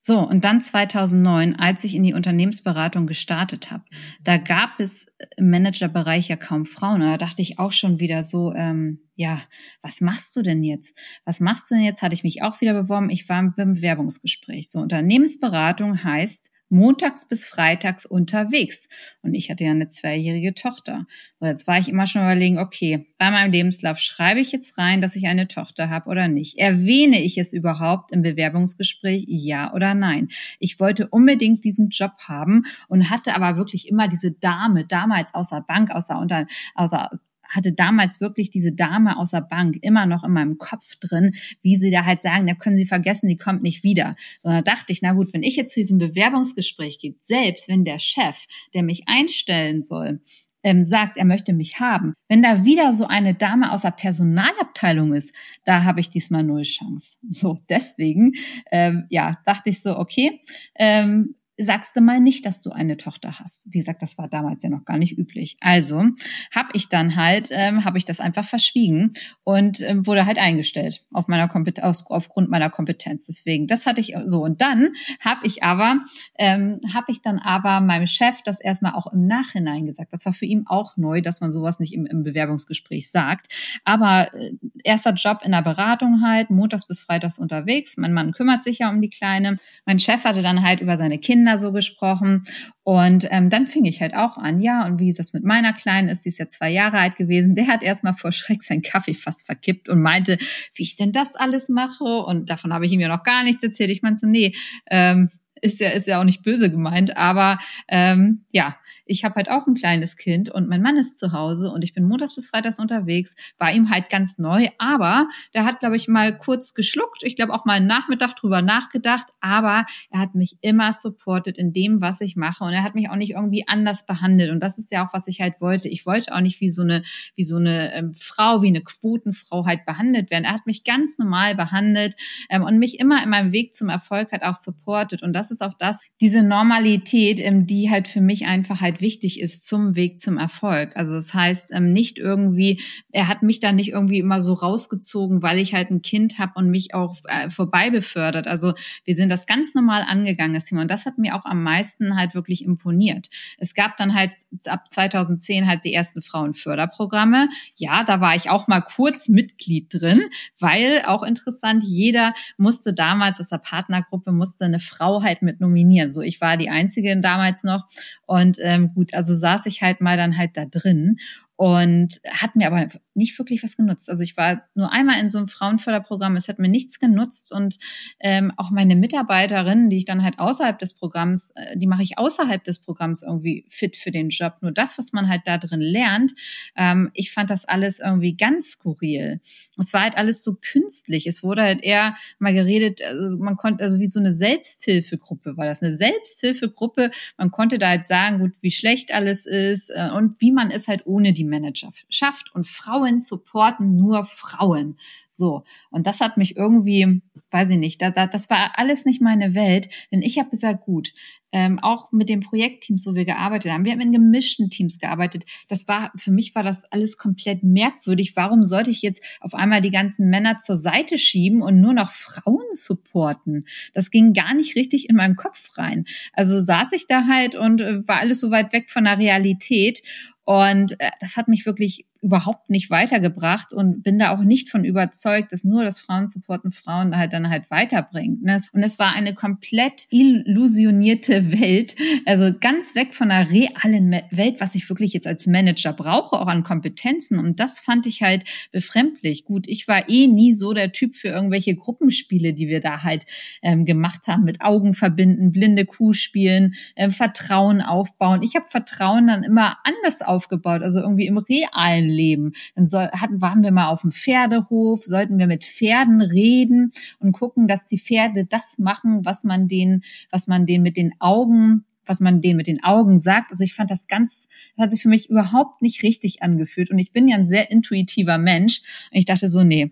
So, 0.08 0.20
und 0.26 0.46
dann 0.46 0.62
2009, 0.62 1.58
als 1.58 1.84
ich 1.84 1.94
in 1.94 2.02
die 2.02 2.14
Unternehmensberatung 2.14 3.08
gestartet 3.08 3.72
habe, 3.72 3.84
da 4.24 4.38
gab 4.38 4.80
es 4.80 5.06
im 5.36 5.50
Managerbereich 5.50 6.30
ja 6.30 6.38
kaum 6.38 6.64
Frauen. 6.64 7.02
Da 7.02 7.18
dachte 7.18 7.42
ich 7.42 7.60
auch 7.60 7.74
schon 7.74 8.00
wieder 8.00 8.24
so, 8.24 8.54
ähm, 8.54 9.02
ja, 9.16 9.44
was 9.82 10.00
machst 10.00 10.34
du 10.38 10.44
denn 10.44 10.64
jetzt? 10.64 10.98
Was 11.26 11.42
machst 11.42 11.70
du 11.70 11.76
denn 11.76 11.84
jetzt? 11.84 12.02
Hatte 12.02 12.14
ich 12.14 12.24
mich 12.24 12.42
auch 12.42 12.62
wieder 12.62 12.74
beworben. 12.74 13.10
Ich 13.10 13.28
war 13.28 13.40
im 13.40 13.54
Bewerbungsgespräch. 13.54 14.70
So, 14.70 14.80
Unternehmensberatung 14.80 16.02
heißt, 16.02 16.52
montags 16.70 17.28
bis 17.28 17.46
freitags 17.46 18.06
unterwegs. 18.06 18.88
Und 19.22 19.34
ich 19.34 19.50
hatte 19.50 19.64
ja 19.64 19.72
eine 19.72 19.88
zweijährige 19.88 20.54
Tochter. 20.54 21.06
Und 21.40 21.48
jetzt 21.48 21.68
war 21.68 21.78
ich 21.78 21.90
immer 21.90 22.08
schon 22.08 22.22
überlegen, 22.22 22.60
okay, 22.60 23.06
bei 23.18 23.32
meinem 23.32 23.52
Lebenslauf 23.52 24.00
schreibe 24.00 24.40
ich 24.40 24.52
jetzt 24.52 24.78
rein, 24.78 25.02
dass 25.02 25.16
ich 25.16 25.28
eine 25.28 25.48
Tochter 25.48 25.90
habe 25.90 26.10
oder 26.10 26.28
nicht. 26.28 26.58
Erwähne 26.58 27.22
ich 27.22 27.38
es 27.38 27.54
überhaupt 27.54 28.12
im 28.12 28.22
Bewerbungsgespräch, 28.22 29.26
ja 29.28 29.74
oder 29.74 29.94
nein? 29.94 30.30
Ich 30.60 30.80
wollte 30.80 31.08
unbedingt 31.08 31.64
diesen 31.64 31.90
Job 31.90 32.14
haben 32.28 32.64
und 32.88 33.10
hatte 33.10 33.36
aber 33.36 33.58
wirklich 33.58 33.88
immer 33.88 34.08
diese 34.08 34.32
Dame 34.32 34.86
damals 34.86 35.34
außer 35.34 35.62
Bank, 35.62 35.92
außer, 35.92 36.20
unter, 36.20 36.48
außer 36.76 37.10
hatte 37.50 37.74
damals 37.74 38.22
wirklich 38.22 38.50
diese 38.50 38.72
Dame 38.72 39.18
aus 39.18 39.32
der 39.32 39.42
Bank 39.42 39.78
immer 39.82 40.06
noch 40.06 40.24
in 40.24 40.32
meinem 40.32 40.58
Kopf 40.58 40.96
drin, 41.00 41.32
wie 41.62 41.76
sie 41.78 41.92
da 41.92 42.06
halt 42.06 42.22
sagen, 42.22 42.48
da 42.48 42.54
können 42.54 42.78
Sie 42.78 42.86
vergessen, 42.86 43.28
die 43.28 43.38
kommt 43.38 43.64
nicht 43.64 43.84
wieder. 43.84 44.16
Sondern 44.40 44.64
da 44.64 44.72
dachte 44.72 44.92
ich, 44.92 45.02
na 45.02 45.14
gut, 45.14 45.34
wenn 45.34 45.44
ich 45.44 45.56
jetzt 45.56 45.74
zu 45.74 45.80
diesem 45.80 45.98
Bewerbungsgespräch 45.98 47.00
gehe, 47.00 47.16
selbst 47.20 47.68
wenn 47.68 47.86
der 47.86 48.00
Chef, 48.00 48.46
der 48.74 48.84
mich 48.84 49.04
einstellen 49.08 49.82
soll, 49.82 50.22
ähm, 50.64 50.84
sagt, 50.84 51.18
er 51.18 51.24
möchte 51.24 51.54
mich 51.54 51.80
haben. 51.80 52.14
Wenn 52.28 52.44
da 52.44 52.66
wieder 52.66 52.94
so 52.94 53.08
eine 53.08 53.34
Dame 53.34 53.72
aus 53.72 53.84
der 53.84 53.92
Personalabteilung 53.92 55.14
ist, 55.14 55.34
da 55.64 55.84
habe 55.84 56.02
ich 56.02 56.10
diesmal 56.10 56.44
null 56.44 56.64
Chance. 56.64 57.16
So, 57.30 57.58
deswegen, 57.70 58.34
ähm, 58.72 59.06
ja, 59.10 59.38
dachte 59.46 59.70
ich 59.70 59.82
so, 59.82 59.98
okay, 59.98 60.42
ähm, 60.76 61.36
sagst 61.58 61.96
du 61.96 62.02
mal 62.02 62.20
nicht, 62.20 62.46
dass 62.46 62.62
du 62.62 62.72
eine 62.72 62.98
Tochter 62.98 63.40
hast. 63.40 63.66
Wie 63.66 63.80
gesagt, 63.80 64.02
das 64.02 64.18
war 64.18 64.28
damals 64.28 64.62
ja 64.64 64.70
noch 64.70 64.86
gar 64.86 64.98
nicht 64.98 65.18
üblich. 65.18 65.58
Also 65.60 66.06
habe 66.54 66.70
ich 66.74 66.88
dann 66.90 67.16
halt, 67.16 67.50
ähm, 67.52 67.84
habe 67.84 67.98
ich 67.98 68.06
das 68.06 68.20
einfach 68.20 68.46
verschwiegen 68.46 69.12
und 69.44 69.82
ähm, 69.82 70.06
wurde 70.06 70.26
halt 70.26 70.38
eingestellt 70.38 71.04
auf 71.12 71.28
meiner 71.28 71.48
Kompetenz, 71.48 72.04
aufgrund 72.08 72.50
meiner 72.50 72.70
Kompetenz. 72.70 73.26
Deswegen, 73.26 73.66
das 73.66 73.86
hatte 73.86 74.02
ich 74.02 74.16
so. 74.26 74.44
Und 74.44 74.62
dann 74.62 74.90
habe 75.20 75.48
ich 75.48 75.64
aber, 75.64 76.04
ähm, 76.38 76.80
habe 76.94 77.12
ich 77.12 77.22
dann 77.22 77.40
aber 77.40 77.80
meinem 77.82 78.08
Chef 78.08 78.42
das 78.44 78.60
erstmal 78.60 78.94
auch 78.94 79.12
im 79.12 79.26
Nachhinein 79.26 79.86
gesagt. 79.86 80.14
Das 80.14 80.26
war 80.26 80.34
für 80.34 80.46
ihn 80.46 80.66
auch 80.68 80.96
neu, 80.96 81.22
dass 81.22 81.42
man 81.42 81.52
sowas 81.52 81.80
nicht 81.80 81.94
im, 81.94 82.06
im 82.06 82.24
Bewerbungsgespräch 82.24 83.10
sagt. 83.10 83.52
Aber 83.84 84.32
äh, 84.34 84.52
erster 84.84 85.14
Job 85.14 85.42
in 85.44 85.54
der 85.54 85.64
Beratung 85.64 86.22
halt, 86.22 86.52
montags 86.52 86.86
bis 86.86 87.00
freitags 87.00 87.40
unterwegs. 87.40 87.96
Mein 87.98 88.14
Mann 88.14 88.32
kümmert 88.32 88.64
sich 88.64 88.80
ja 88.80 88.90
um 88.90 89.02
die 89.02 89.10
Kleine. 89.10 89.58
Mein 89.86 89.98
Chef 89.98 90.24
hatte 90.24 90.44
dann 90.44 90.62
halt 90.62 90.82
über 90.82 90.98
seine 90.98 91.18
Kinder 91.18 91.47
Kinder 91.48 91.58
so 91.58 91.72
gesprochen. 91.72 92.44
Und 92.84 93.28
ähm, 93.32 93.50
dann 93.50 93.66
fing 93.66 93.86
ich 93.86 94.02
halt 94.02 94.14
auch 94.14 94.38
an, 94.38 94.60
ja, 94.60 94.86
und 94.86 95.00
wie 95.00 95.14
das 95.14 95.34
mit 95.34 95.44
meiner 95.44 95.74
Kleinen 95.74 96.10
ist, 96.10 96.24
sie 96.24 96.30
ist 96.30 96.40
ja 96.40 96.48
zwei 96.48 96.70
Jahre 96.70 96.98
alt 96.98 97.16
gewesen, 97.16 97.56
der 97.56 97.68
hat 97.68 97.84
erstmal 97.84 98.14
vor 98.14 98.32
Schreck 98.32 98.62
seinen 98.62 98.82
Kaffee 98.82 99.14
fast 99.14 99.46
verkippt 99.46 99.90
und 99.90 100.02
meinte, 100.02 100.38
wie 100.76 100.84
ich 100.84 100.96
denn 100.96 101.12
das 101.12 101.36
alles 101.36 101.70
mache. 101.70 102.04
Und 102.04 102.50
davon 102.50 102.74
habe 102.74 102.86
ich 102.86 102.92
ihm 102.92 103.00
ja 103.00 103.08
noch 103.08 103.24
gar 103.24 103.44
nichts 103.44 103.64
erzählt. 103.64 103.90
Ich 103.92 104.02
meinte 104.02 104.20
so, 104.20 104.28
nee, 104.28 104.56
ähm, 104.90 105.30
ist 105.62 105.80
ja, 105.80 105.90
ist 105.90 106.08
ja 106.08 106.20
auch 106.20 106.24
nicht 106.24 106.44
böse 106.44 106.70
gemeint, 106.70 107.18
aber 107.18 107.58
ähm, 107.88 108.46
ja, 108.52 108.78
ich 109.08 109.24
habe 109.24 109.36
halt 109.36 109.50
auch 109.50 109.68
ein 109.68 109.76
kleines 109.76 110.18
Kind 110.18 110.50
und 110.50 110.68
mein 110.68 110.82
Mann 110.82 110.98
ist 110.98 111.18
zu 111.18 111.32
Hause 111.32 111.72
und 111.72 111.84
ich 111.84 111.94
bin 111.94 112.08
montags 112.08 112.36
bis 112.36 112.48
freitags 112.48 112.80
unterwegs, 112.80 113.36
war 113.58 113.72
ihm 113.72 113.90
halt 113.90 114.10
ganz 114.10 114.38
neu, 114.38 114.68
aber 114.78 115.28
der 115.54 115.66
hat, 115.66 115.80
glaube 115.80 115.96
ich, 115.96 116.08
mal 116.08 116.38
kurz 116.38 116.74
geschluckt, 116.74 117.24
ich 117.24 117.36
glaube 117.36 117.54
auch 117.54 117.66
mal 117.66 117.74
einen 117.74 117.88
Nachmittag 117.88 118.36
drüber 118.36 118.62
nachgedacht, 118.62 119.28
aber 119.40 119.86
er 120.10 120.20
hat 120.20 120.36
mich 120.36 120.58
immer 120.62 120.94
supportet 120.94 121.58
in 121.58 121.74
dem, 121.74 122.02
was 122.02 122.22
ich 122.22 122.36
mache 122.36 122.64
und 122.64 122.74
er 122.74 122.84
hat 122.84 122.96
mich 122.96 123.10
auch 123.10 123.16
nicht 123.16 123.32
irgendwie 123.32 123.68
anders 123.68 124.06
behandelt 124.06 124.52
und 124.52 124.62
das 124.62 124.78
ist 124.78 124.92
ja 124.92 125.06
auch, 125.06 125.14
was 125.14 125.28
ich 125.28 125.42
halt 125.42 125.62
wollte. 125.62 125.90
Ich 125.90 126.06
wollte 126.06 126.34
auch 126.34 126.42
nicht 126.42 126.62
wie 126.62 126.70
so 126.70 126.82
eine, 126.82 127.04
wie 127.36 127.44
so 127.44 127.58
eine 127.58 127.94
ähm, 127.94 128.14
Frau, 128.14 128.62
wie 128.62 128.68
eine 128.68 128.82
Quotenfrau 128.82 129.66
halt 129.66 129.86
behandelt 129.86 130.32
werden. 130.32 130.46
Er 130.46 130.54
hat 130.54 130.66
mich 130.66 130.84
ganz 130.84 131.18
normal 131.18 131.56
behandelt 131.56 132.16
ähm, 132.50 132.64
und 132.64 132.78
mich 132.78 133.00
immer 133.00 133.24
in 133.24 133.30
meinem 133.30 133.52
Weg 133.52 133.74
zum 133.74 133.90
Erfolg 133.90 134.32
halt 134.32 134.44
auch 134.44 134.56
supportet 134.56 135.24
und 135.24 135.34
das 135.34 135.52
ist 135.52 135.62
auch 135.62 135.74
das, 135.74 136.02
diese 136.22 136.44
Normalität, 136.44 137.40
ähm, 137.40 137.66
die 137.66 137.90
halt 137.90 138.08
für 138.08 138.22
mich 138.22 138.46
einfach 138.46 138.82
halt 138.82 138.97
wichtig 139.02 139.40
ist 139.40 139.66
zum 139.66 139.96
Weg 139.96 140.20
zum 140.20 140.38
Erfolg. 140.38 140.96
Also 140.96 141.14
das 141.14 141.34
heißt, 141.34 141.72
ähm, 141.72 141.92
nicht 141.94 142.18
irgendwie, 142.18 142.82
er 143.12 143.28
hat 143.28 143.44
mich 143.44 143.60
da 143.60 143.72
nicht 143.72 143.90
irgendwie 143.90 144.20
immer 144.20 144.42
so 144.42 144.54
rausgezogen, 144.54 145.42
weil 145.42 145.60
ich 145.60 145.74
halt 145.74 145.92
ein 145.92 146.02
Kind 146.02 146.40
habe 146.40 146.54
und 146.56 146.70
mich 146.70 146.94
auch 146.94 147.18
äh, 147.26 147.50
vorbei 147.50 147.90
befördert. 147.90 148.48
Also 148.48 148.74
wir 149.04 149.16
sind 149.16 149.30
das 149.30 149.46
ganz 149.46 149.76
normal 149.76 150.04
angegangen, 150.08 150.54
das 150.54 150.66
Thema. 150.66 150.82
Und 150.82 150.92
das 150.92 151.06
hat 151.06 151.18
mir 151.18 151.36
auch 151.36 151.46
am 151.46 151.64
meisten 151.64 152.18
halt 152.18 152.36
wirklich 152.36 152.64
imponiert. 152.64 153.28
Es 153.58 153.74
gab 153.74 153.98
dann 153.98 154.14
halt 154.14 154.34
ab 154.66 154.92
2010 154.92 155.68
halt 155.68 155.84
die 155.84 155.94
ersten 155.94 156.22
Frauenförderprogramme. 156.22 157.50
Ja, 157.76 158.04
da 158.04 158.22
war 158.22 158.36
ich 158.36 158.50
auch 158.50 158.68
mal 158.68 158.82
kurz 158.82 159.28
Mitglied 159.28 159.94
drin, 159.94 160.22
weil 160.60 161.04
auch 161.06 161.24
interessant, 161.24 161.84
jeder 161.84 162.34
musste 162.58 162.94
damals 162.94 163.40
aus 163.40 163.50
der 163.50 163.58
Partnergruppe 163.58 164.32
musste 164.32 164.66
eine 164.66 164.80
Frau 164.80 165.24
halt 165.24 165.42
mit 165.42 165.60
nominieren. 165.60 166.12
So, 166.12 166.22
ich 166.22 166.42
war 166.42 166.58
die 166.58 166.70
einzige 166.70 167.20
damals 167.20 167.64
noch 167.64 167.88
und 168.26 168.58
ähm, 168.62 168.87
gut, 168.94 169.14
also 169.14 169.36
saß 169.36 169.66
ich 169.66 169.82
halt 169.82 170.02
mal 170.02 170.18
dann 170.18 170.38
halt 170.38 170.58
da 170.58 170.66
drin 170.66 171.18
und 171.58 172.22
hat 172.30 172.56
mir 172.56 172.68
aber 172.68 172.88
nicht 173.16 173.38
wirklich 173.40 173.64
was 173.64 173.76
genutzt. 173.76 174.10
Also 174.10 174.22
ich 174.22 174.38
war 174.38 174.62
nur 174.76 174.94
einmal 174.94 175.20
in 175.20 175.32
so 175.32 175.40
einem 175.40 175.48
Frauenförderprogramm, 175.48 176.36
es 176.36 176.48
hat 176.48 176.60
mir 176.60 176.70
nichts 176.70 177.00
genutzt 177.00 177.52
und 177.52 177.78
ähm, 178.20 178.54
auch 178.58 178.70
meine 178.70 178.96
Mitarbeiterinnen, 178.96 179.90
die 179.90 179.98
ich 179.98 180.06
dann 180.06 180.24
halt 180.24 180.38
außerhalb 180.38 180.78
des 180.78 180.94
Programms, 180.94 181.52
äh, 181.56 181.76
die 181.76 181.88
mache 181.88 182.04
ich 182.04 182.20
außerhalb 182.20 182.64
des 182.64 182.78
Programms 182.78 183.24
irgendwie 183.24 183.66
fit 183.70 183.98
für 183.98 184.12
den 184.12 184.30
Job. 184.30 184.58
Nur 184.62 184.72
das, 184.72 185.00
was 185.00 185.14
man 185.14 185.28
halt 185.28 185.42
da 185.46 185.58
drin 185.58 185.82
lernt, 185.82 186.34
ähm, 186.76 187.10
ich 187.16 187.32
fand 187.32 187.50
das 187.50 187.66
alles 187.66 188.00
irgendwie 188.00 188.38
ganz 188.38 188.68
skurril. 188.68 189.42
Es 189.80 189.94
war 189.94 190.04
halt 190.04 190.16
alles 190.16 190.44
so 190.44 190.54
künstlich. 190.62 191.26
Es 191.26 191.42
wurde 191.42 191.64
halt 191.64 191.82
eher 191.84 192.16
mal 192.38 192.54
geredet, 192.54 193.02
also 193.02 193.36
man 193.36 193.58
konnte, 193.58 193.84
also 193.84 194.00
wie 194.00 194.06
so 194.06 194.20
eine 194.20 194.32
Selbsthilfegruppe 194.32 195.58
war 195.58 195.66
das, 195.66 195.82
eine 195.82 195.96
Selbsthilfegruppe. 195.96 197.10
Man 197.36 197.50
konnte 197.50 197.80
da 197.80 197.90
halt 197.90 198.06
sagen, 198.06 198.38
gut, 198.40 198.54
wie 198.62 198.70
schlecht 198.70 199.12
alles 199.12 199.48
ist 199.48 199.90
äh, 199.90 200.12
und 200.16 200.40
wie 200.40 200.52
man 200.52 200.70
es 200.70 200.88
halt 200.88 201.08
ohne 201.08 201.34
die 201.34 201.47
Manager 201.48 201.90
schafft. 202.10 202.54
Und 202.54 202.68
Frauen 202.68 203.20
supporten 203.20 203.96
nur 203.96 204.26
Frauen. 204.26 204.98
So. 205.28 205.64
Und 205.92 206.08
das 206.08 206.22
hat 206.22 206.38
mich 206.38 206.56
irgendwie, 206.58 207.22
weiß 207.52 207.70
ich 207.72 207.78
nicht, 207.78 208.02
da, 208.02 208.12
da, 208.12 208.28
das 208.28 208.50
war 208.50 208.78
alles 208.78 209.06
nicht 209.06 209.22
meine 209.22 209.56
Welt, 209.56 209.90
denn 210.12 210.22
ich 210.22 210.38
habe 210.40 210.50
gesagt, 210.50 210.86
gut, 210.86 211.14
ähm, 211.52 211.80
auch 211.80 212.12
mit 212.12 212.30
den 212.30 212.42
Projektteams, 212.42 213.06
wo 213.06 213.16
wir 213.16 213.26
gearbeitet 213.26 213.72
haben. 213.72 213.86
Wir 213.86 213.94
haben 213.94 214.02
in 214.02 214.12
gemischten 214.12 214.70
Teams 214.70 215.00
gearbeitet. 215.00 215.46
Das 215.68 215.88
war, 215.88 216.12
für 216.16 216.32
mich 216.32 216.54
war 216.56 216.64
das 216.64 216.84
alles 216.92 217.18
komplett 217.18 217.64
merkwürdig. 217.64 218.36
Warum 218.36 218.64
sollte 218.64 218.92
ich 218.92 219.02
jetzt 219.02 219.22
auf 219.40 219.54
einmal 219.54 219.82
die 219.82 219.92
ganzen 219.92 220.30
Männer 220.30 220.58
zur 220.58 220.76
Seite 220.76 221.18
schieben 221.18 221.62
und 221.62 221.80
nur 221.80 221.94
noch 221.94 222.12
Frauen 222.12 222.66
supporten? 222.72 223.66
Das 223.94 224.12
ging 224.12 224.34
gar 224.34 224.54
nicht 224.54 224.76
richtig 224.76 225.10
in 225.10 225.16
meinen 225.16 225.36
Kopf 225.36 225.78
rein. 225.78 226.06
Also 226.34 226.60
saß 226.60 226.92
ich 226.92 227.08
da 227.08 227.28
halt 227.28 227.56
und 227.56 227.82
äh, 227.82 228.08
war 228.08 228.20
alles 228.20 228.42
so 228.42 228.52
weit 228.52 228.74
weg 228.74 228.92
von 228.92 229.06
der 229.06 229.18
Realität. 229.18 230.02
Und 230.48 230.98
äh, 231.02 231.12
das 231.20 231.36
hat 231.36 231.50
mich 231.50 231.66
wirklich 231.66 232.06
überhaupt 232.22 232.70
nicht 232.70 232.90
weitergebracht 232.90 233.74
und 233.74 234.04
bin 234.04 234.20
da 234.20 234.32
auch 234.32 234.42
nicht 234.42 234.70
von 234.70 234.84
überzeugt, 234.84 235.52
dass 235.52 235.64
nur 235.64 235.84
das 235.84 236.00
Frauensupporten 236.00 236.72
Frauen 236.72 237.18
halt 237.18 237.34
dann 237.34 237.50
halt 237.50 237.70
weiterbringt. 237.70 238.44
Ne? 238.44 238.58
Und 238.74 238.84
es 238.84 239.00
war 239.00 239.16
eine 239.16 239.34
komplett 239.34 240.08
illusionierte 240.10 241.52
Welt, 241.60 241.96
also 242.26 242.52
ganz 242.60 242.96
weg 242.96 243.14
von 243.14 243.30
der 243.30 243.50
realen 243.50 244.16
Welt, 244.32 244.60
was 244.60 244.76
ich 244.76 244.90
wirklich 244.90 245.14
jetzt 245.14 245.28
als 245.28 245.46
Manager 245.46 245.94
brauche, 245.94 246.40
auch 246.40 246.48
an 246.48 246.64
Kompetenzen. 246.64 247.40
Und 247.40 247.60
das 247.60 247.80
fand 247.80 248.06
ich 248.06 248.22
halt 248.22 248.44
befremdlich. 248.72 249.46
Gut, 249.46 249.68
ich 249.68 249.88
war 249.88 250.10
eh 250.10 250.28
nie 250.28 250.54
so 250.54 250.74
der 250.74 250.92
Typ 250.92 251.16
für 251.16 251.30
irgendwelche 251.30 251.76
Gruppenspiele, 251.76 252.54
die 252.54 252.68
wir 252.68 252.80
da 252.80 253.04
halt 253.04 253.26
ähm, 253.62 253.86
gemacht 253.86 254.28
haben, 254.28 254.44
mit 254.44 254.62
Augen 254.62 254.94
verbinden, 254.94 255.52
blinde 255.52 255.86
Kuh 255.86 256.14
spielen, 256.14 256.74
äh, 256.96 257.10
Vertrauen 257.10 257.82
aufbauen. 257.82 258.42
Ich 258.42 258.56
habe 258.56 258.68
Vertrauen 258.68 259.28
dann 259.28 259.44
immer 259.44 259.78
anders 259.84 260.22
aufgebaut, 260.22 260.82
also 260.82 261.00
irgendwie 261.00 261.28
im 261.28 261.38
realen 261.38 262.07
Leben. 262.10 262.54
Dann 262.76 262.88
soll, 262.88 263.10
hatten, 263.12 263.42
waren 263.42 263.64
wir 263.64 263.72
mal 263.72 263.90
auf 263.90 264.02
dem 264.02 264.12
Pferdehof, 264.12 265.04
sollten 265.04 265.38
wir 265.38 265.48
mit 265.48 265.64
Pferden 265.64 266.22
reden 266.22 266.92
und 267.20 267.32
gucken, 267.32 267.68
dass 267.68 267.86
die 267.86 268.00
Pferde 268.00 268.46
das 268.46 268.78
machen, 268.78 269.26
was 269.26 269.44
man 269.44 269.68
denen, 269.68 270.04
was 270.30 270.48
man 270.48 270.66
denen 270.66 270.84
mit 270.84 270.98
den 270.98 271.14
Augen 271.20 271.86
was 272.10 272.22
man 272.22 272.40
denen 272.40 272.58
mit 272.58 272.68
den 272.68 272.82
Augen 272.84 273.18
sagt. 273.18 273.52
Also 273.52 273.66
ich 273.66 273.74
fand 273.74 273.92
das 273.92 274.08
ganz, 274.08 274.48
das 274.76 274.86
hat 274.86 274.92
sich 274.92 275.02
für 275.02 275.10
mich 275.10 275.30
überhaupt 275.30 275.82
nicht 275.82 276.04
richtig 276.04 276.42
angefühlt. 276.42 276.90
Und 276.90 277.00
ich 277.00 277.12
bin 277.12 277.28
ja 277.28 277.36
ein 277.36 277.46
sehr 277.46 277.70
intuitiver 277.70 278.38
Mensch. 278.38 278.82
Und 279.12 279.18
ich 279.18 279.26
dachte 279.26 279.50
so, 279.50 279.64
nee, 279.64 279.92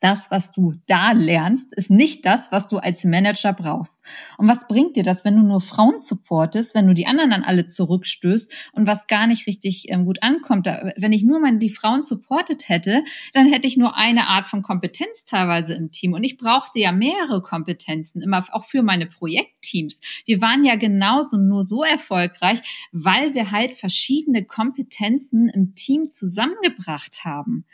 das, 0.00 0.30
was 0.30 0.50
du 0.50 0.74
da 0.86 1.12
lernst, 1.12 1.72
ist 1.74 1.90
nicht 1.90 2.24
das, 2.24 2.50
was 2.50 2.68
du 2.68 2.78
als 2.78 3.04
Manager 3.04 3.52
brauchst. 3.52 4.02
Und 4.38 4.48
was 4.48 4.66
bringt 4.66 4.96
dir 4.96 5.02
das, 5.02 5.24
wenn 5.24 5.36
du 5.36 5.42
nur 5.42 5.60
Frauen 5.60 6.00
supportest, 6.00 6.74
wenn 6.74 6.86
du 6.86 6.94
die 6.94 7.06
anderen 7.06 7.30
dann 7.30 7.44
alle 7.44 7.66
zurückstößt 7.66 8.70
und 8.72 8.86
was 8.86 9.06
gar 9.06 9.26
nicht 9.26 9.46
richtig 9.46 9.90
ähm, 9.90 10.06
gut 10.06 10.22
ankommt? 10.22 10.66
Da, 10.66 10.90
wenn 10.96 11.12
ich 11.12 11.22
nur 11.22 11.40
mal 11.40 11.58
die 11.58 11.70
Frauen 11.70 12.02
supportet 12.02 12.68
hätte, 12.68 13.02
dann 13.32 13.52
hätte 13.52 13.66
ich 13.66 13.76
nur 13.76 13.96
eine 13.96 14.28
Art 14.28 14.48
von 14.48 14.62
Kompetenz 14.62 15.24
teilweise 15.24 15.74
im 15.74 15.90
Team. 15.90 16.14
Und 16.14 16.24
ich 16.24 16.38
brauchte 16.38 16.78
ja 16.78 16.92
mehrere 16.92 17.42
Kompetenzen, 17.42 18.22
immer 18.22 18.46
auch 18.52 18.64
für 18.64 18.82
meine 18.82 19.06
Projektteams. 19.06 20.00
Wir 20.24 20.40
waren 20.40 20.64
ja 20.64 20.76
genauso 20.76 21.36
nur 21.36 21.62
so 21.62 21.84
erfolgreich, 21.84 22.60
weil 22.92 23.34
wir 23.34 23.50
halt 23.50 23.74
verschiedene 23.74 24.44
Kompetenzen 24.44 25.48
im 25.48 25.74
Team 25.74 26.06
zusammengebracht 26.06 27.24
haben. 27.24 27.66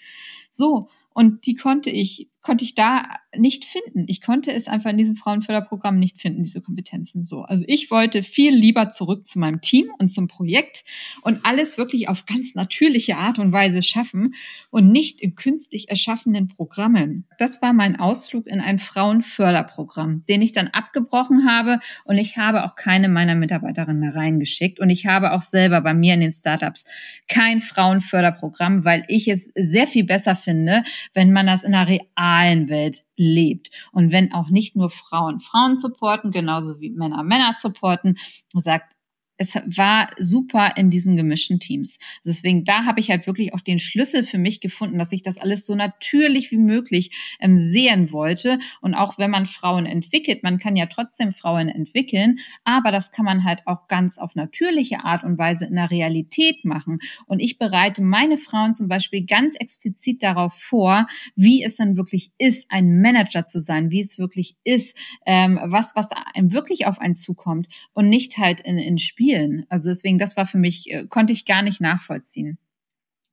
So, 0.51 0.89
und 1.17 1.47
die 1.47 1.55
konnte 1.55 1.89
ich 1.89 2.29
konnte 2.43 2.65
ich 2.65 2.77
da 2.77 3.03
nicht 3.37 3.65
finden. 3.65 4.05
Ich 4.07 4.21
konnte 4.21 4.53
es 4.53 4.69
einfach 4.69 4.91
in 4.91 4.99
diesem 4.99 5.17
Frauenförderprogramm 5.17 5.99
nicht 5.99 6.21
finden, 6.21 6.45
diese 6.45 6.61
Kompetenzen 6.61 7.25
so. 7.25 7.41
Also 7.41 7.65
ich 7.67 7.91
wollte 7.91 8.23
viel 8.23 8.55
lieber 8.55 8.89
zurück 8.89 9.27
zu 9.27 9.41
meinem 9.41 9.61
Team 9.61 9.91
und 9.99 10.11
zum 10.11 10.29
Projekt 10.29 10.85
und 11.23 11.45
alles 11.45 11.77
wirklich 11.77 12.09
auf 12.09 12.25
ganz 12.25 12.55
natürliche 12.55 13.17
Art 13.17 13.41
und 13.41 13.51
Weise 13.51 13.83
schaffen 13.83 14.35
und 14.71 14.93
nicht 14.93 15.21
in 15.21 15.35
künstlich 15.35 15.89
erschaffenen 15.89 16.47
Programmen. 16.47 17.27
Das 17.39 17.63
war 17.63 17.73
mein 17.73 17.99
Ausflug 17.99 18.47
in 18.47 18.61
ein 18.61 18.79
Frauenförderprogramm, 18.79 20.25
den 20.29 20.43
ich 20.43 20.53
dann 20.53 20.69
abgebrochen 20.69 21.49
habe 21.49 21.79
und 22.05 22.19
ich 22.19 22.37
habe 22.37 22.65
auch 22.65 22.75
keine 22.75 23.09
meiner 23.09 23.35
Mitarbeiterinnen 23.35 24.11
reingeschickt 24.11 24.81
und 24.81 24.91
ich 24.91 25.07
habe 25.07 25.33
auch 25.33 25.43
selber 25.43 25.81
bei 25.81 25.95
mir 25.95 26.15
in 26.15 26.21
den 26.21 26.33
Startups 26.33 26.85
kein 27.29 27.61
Frauenförderprogramm, 27.61 28.85
weil 28.85 29.05
ich 29.09 29.29
es 29.29 29.51
sehr 29.55 29.87
viel 29.87 30.05
besser 30.05 30.37
finde, 30.37 30.83
wenn 31.15 31.33
man 31.33 31.47
das 31.47 31.63
in 31.63 31.75
realen 31.75 32.17
realen 32.17 32.69
Welt 32.69 33.05
lebt. 33.17 33.71
Und 33.93 34.13
wenn 34.13 34.33
auch 34.33 34.51
nicht 34.51 34.77
nur 34.77 34.91
Frauen 34.91 35.41
Frauen 35.41 35.77
supporten, 35.77 36.31
genauso 36.31 36.81
wie 36.81 36.91
Männer 36.91 37.23
Männer 37.23 37.53
supporten, 37.53 38.17
sagt, 38.55 38.95
es 39.39 39.55
war 39.55 40.11
super 40.19 40.73
in 40.77 40.91
diesen 40.91 41.17
gemischten 41.17 41.61
Teams. 41.61 41.99
Deswegen, 42.25 42.65
da 42.65 42.85
habe 42.85 43.01
ich 43.01 43.11
halt 43.11 43.27
wirklich 43.27 43.55
auch 43.55 43.61
den 43.61 43.79
Schlüssel 43.79 44.25
für 44.25 44.39
mich 44.39 44.61
gefunden, 44.61 44.99
dass 44.99 45.13
ich 45.13 45.23
das 45.23 45.39
alles 45.39 45.67
so 45.67 45.75
natürlich 45.75 46.51
wie 46.51 46.59
möglich 46.59 47.11
ähm, 47.41 47.57
sehen 47.57 48.13
wollte. 48.13 48.59
Und 48.81 48.95
auch 48.95 49.19
wenn 49.19 49.31
man 49.31 49.47
Frauen 49.47 49.87
entwickelt, 49.87 50.43
man 50.43 50.59
kann 50.59 50.77
ja 50.77 50.87
trotzdem 50.87 51.33
Frauen 51.33 51.69
entwickeln, 51.69 52.39
aber 52.65 52.91
das 52.91 53.11
kann 53.11 53.25
man 53.25 53.45
halt 53.45 53.67
auch 53.67 53.89
ganz 53.89 54.19
auf 54.19 54.35
natürliche 54.35 55.05
Art 55.05 55.25
und 55.25 55.39
Weise 55.39 55.67
in 55.67 55.75
der 55.75 55.91
Realität 55.91 56.65
machen. 56.65 56.99
Und 57.27 57.41
ich 57.41 57.59
bereite 57.59 58.03
meine 58.03 58.39
Frauen 58.39 58.75
zum 58.75 58.89
Beispiel 58.89 59.25
ganz 59.25 59.55
explizit 59.57 60.23
darauf 60.23 60.55
vor, 60.55 61.07
wie 61.35 61.63
es 61.63 61.77
dann 61.77 61.97
wirklich 61.97 62.31
ist, 62.39 62.67
ein 62.71 63.01
Manager 63.01 63.45
zu 63.45 63.59
sein, 63.59 63.91
wie 63.91 64.01
es 64.01 64.19
wirklich 64.19 64.57
ist, 64.65 64.97
ähm, 65.27 65.59
was, 65.63 65.93
was 65.95 66.11
einem 66.35 66.53
wirklich 66.53 66.87
auf 66.87 67.01
einen 67.01 67.15
zukommt 67.15 67.69
und 67.93 68.09
nicht 68.09 68.39
halt 68.39 68.61
in, 68.61 68.79
in 68.79 68.99
Spiel 68.99 69.26
spielen. 69.27 69.67
Also 69.69 69.89
deswegen, 69.89 70.19
das 70.19 70.37
war 70.37 70.47
für 70.47 70.59
mich, 70.59 70.91
äh, 70.91 71.07
konnte 71.09 71.33
ich 71.33 71.45
gar 71.45 71.63
nicht 71.63 71.81
nachvollziehen. 71.81 72.59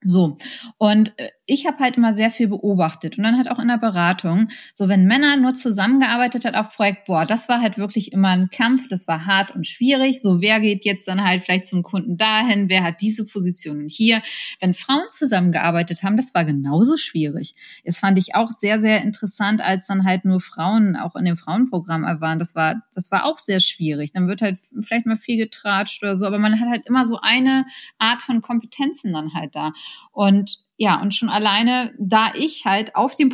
So, 0.01 0.37
und 0.77 1.17
äh, 1.17 1.29
ich 1.45 1.67
habe 1.67 1.79
halt 1.79 1.97
immer 1.97 2.13
sehr 2.13 2.31
viel 2.31 2.47
beobachtet 2.47 3.17
und 3.17 3.23
dann 3.23 3.37
halt 3.37 3.51
auch 3.51 3.59
in 3.59 3.67
der 3.67 3.77
Beratung, 3.77 4.47
so 4.73 4.87
wenn 4.87 5.05
Männer 5.05 5.35
nur 5.35 5.53
zusammengearbeitet 5.53 6.45
hat 6.45 6.55
auf 6.55 6.75
Projekt, 6.75 7.05
boah, 7.05 7.25
das 7.25 7.49
war 7.49 7.61
halt 7.61 7.77
wirklich 7.77 8.13
immer 8.13 8.29
ein 8.29 8.49
Kampf, 8.49 8.87
das 8.87 9.07
war 9.07 9.25
hart 9.25 9.51
und 9.51 9.67
schwierig. 9.67 10.21
So, 10.21 10.41
wer 10.41 10.61
geht 10.61 10.85
jetzt 10.85 11.07
dann 11.07 11.23
halt 11.23 11.43
vielleicht 11.43 11.65
zum 11.65 11.83
Kunden 11.83 12.15
dahin, 12.15 12.69
wer 12.69 12.83
hat 12.83 13.01
diese 13.01 13.25
Position 13.25 13.87
hier? 13.89 14.21
Wenn 14.61 14.73
Frauen 14.73 15.09
zusammengearbeitet 15.09 16.01
haben, 16.01 16.15
das 16.15 16.33
war 16.33 16.45
genauso 16.45 16.95
schwierig. 16.95 17.55
Das 17.83 17.99
fand 17.99 18.17
ich 18.17 18.35
auch 18.35 18.49
sehr, 18.49 18.79
sehr 18.79 19.03
interessant, 19.03 19.61
als 19.61 19.87
dann 19.87 20.05
halt 20.05 20.23
nur 20.23 20.39
Frauen 20.39 20.95
auch 20.95 21.15
in 21.15 21.25
dem 21.25 21.37
Frauenprogramm 21.37 22.03
waren. 22.03 22.39
Das 22.39 22.55
war, 22.55 22.83
das 22.95 23.11
war 23.11 23.25
auch 23.25 23.37
sehr 23.37 23.59
schwierig. 23.59 24.13
Dann 24.13 24.29
wird 24.29 24.41
halt 24.41 24.59
vielleicht 24.81 25.05
mal 25.05 25.17
viel 25.17 25.37
getratscht 25.37 26.01
oder 26.03 26.15
so, 26.15 26.25
aber 26.25 26.39
man 26.39 26.59
hat 26.59 26.69
halt 26.69 26.85
immer 26.85 27.05
so 27.05 27.19
eine 27.21 27.65
Art 27.97 28.21
von 28.21 28.41
Kompetenzen 28.41 29.11
dann 29.11 29.33
halt 29.33 29.55
da. 29.55 29.73
Und 30.11 30.62
ja, 30.77 31.01
und 31.01 31.13
schon 31.13 31.29
alleine, 31.29 31.93
da 31.99 32.33
ich 32.35 32.65
halt 32.65 32.95
auf 32.95 33.15
den 33.15 33.29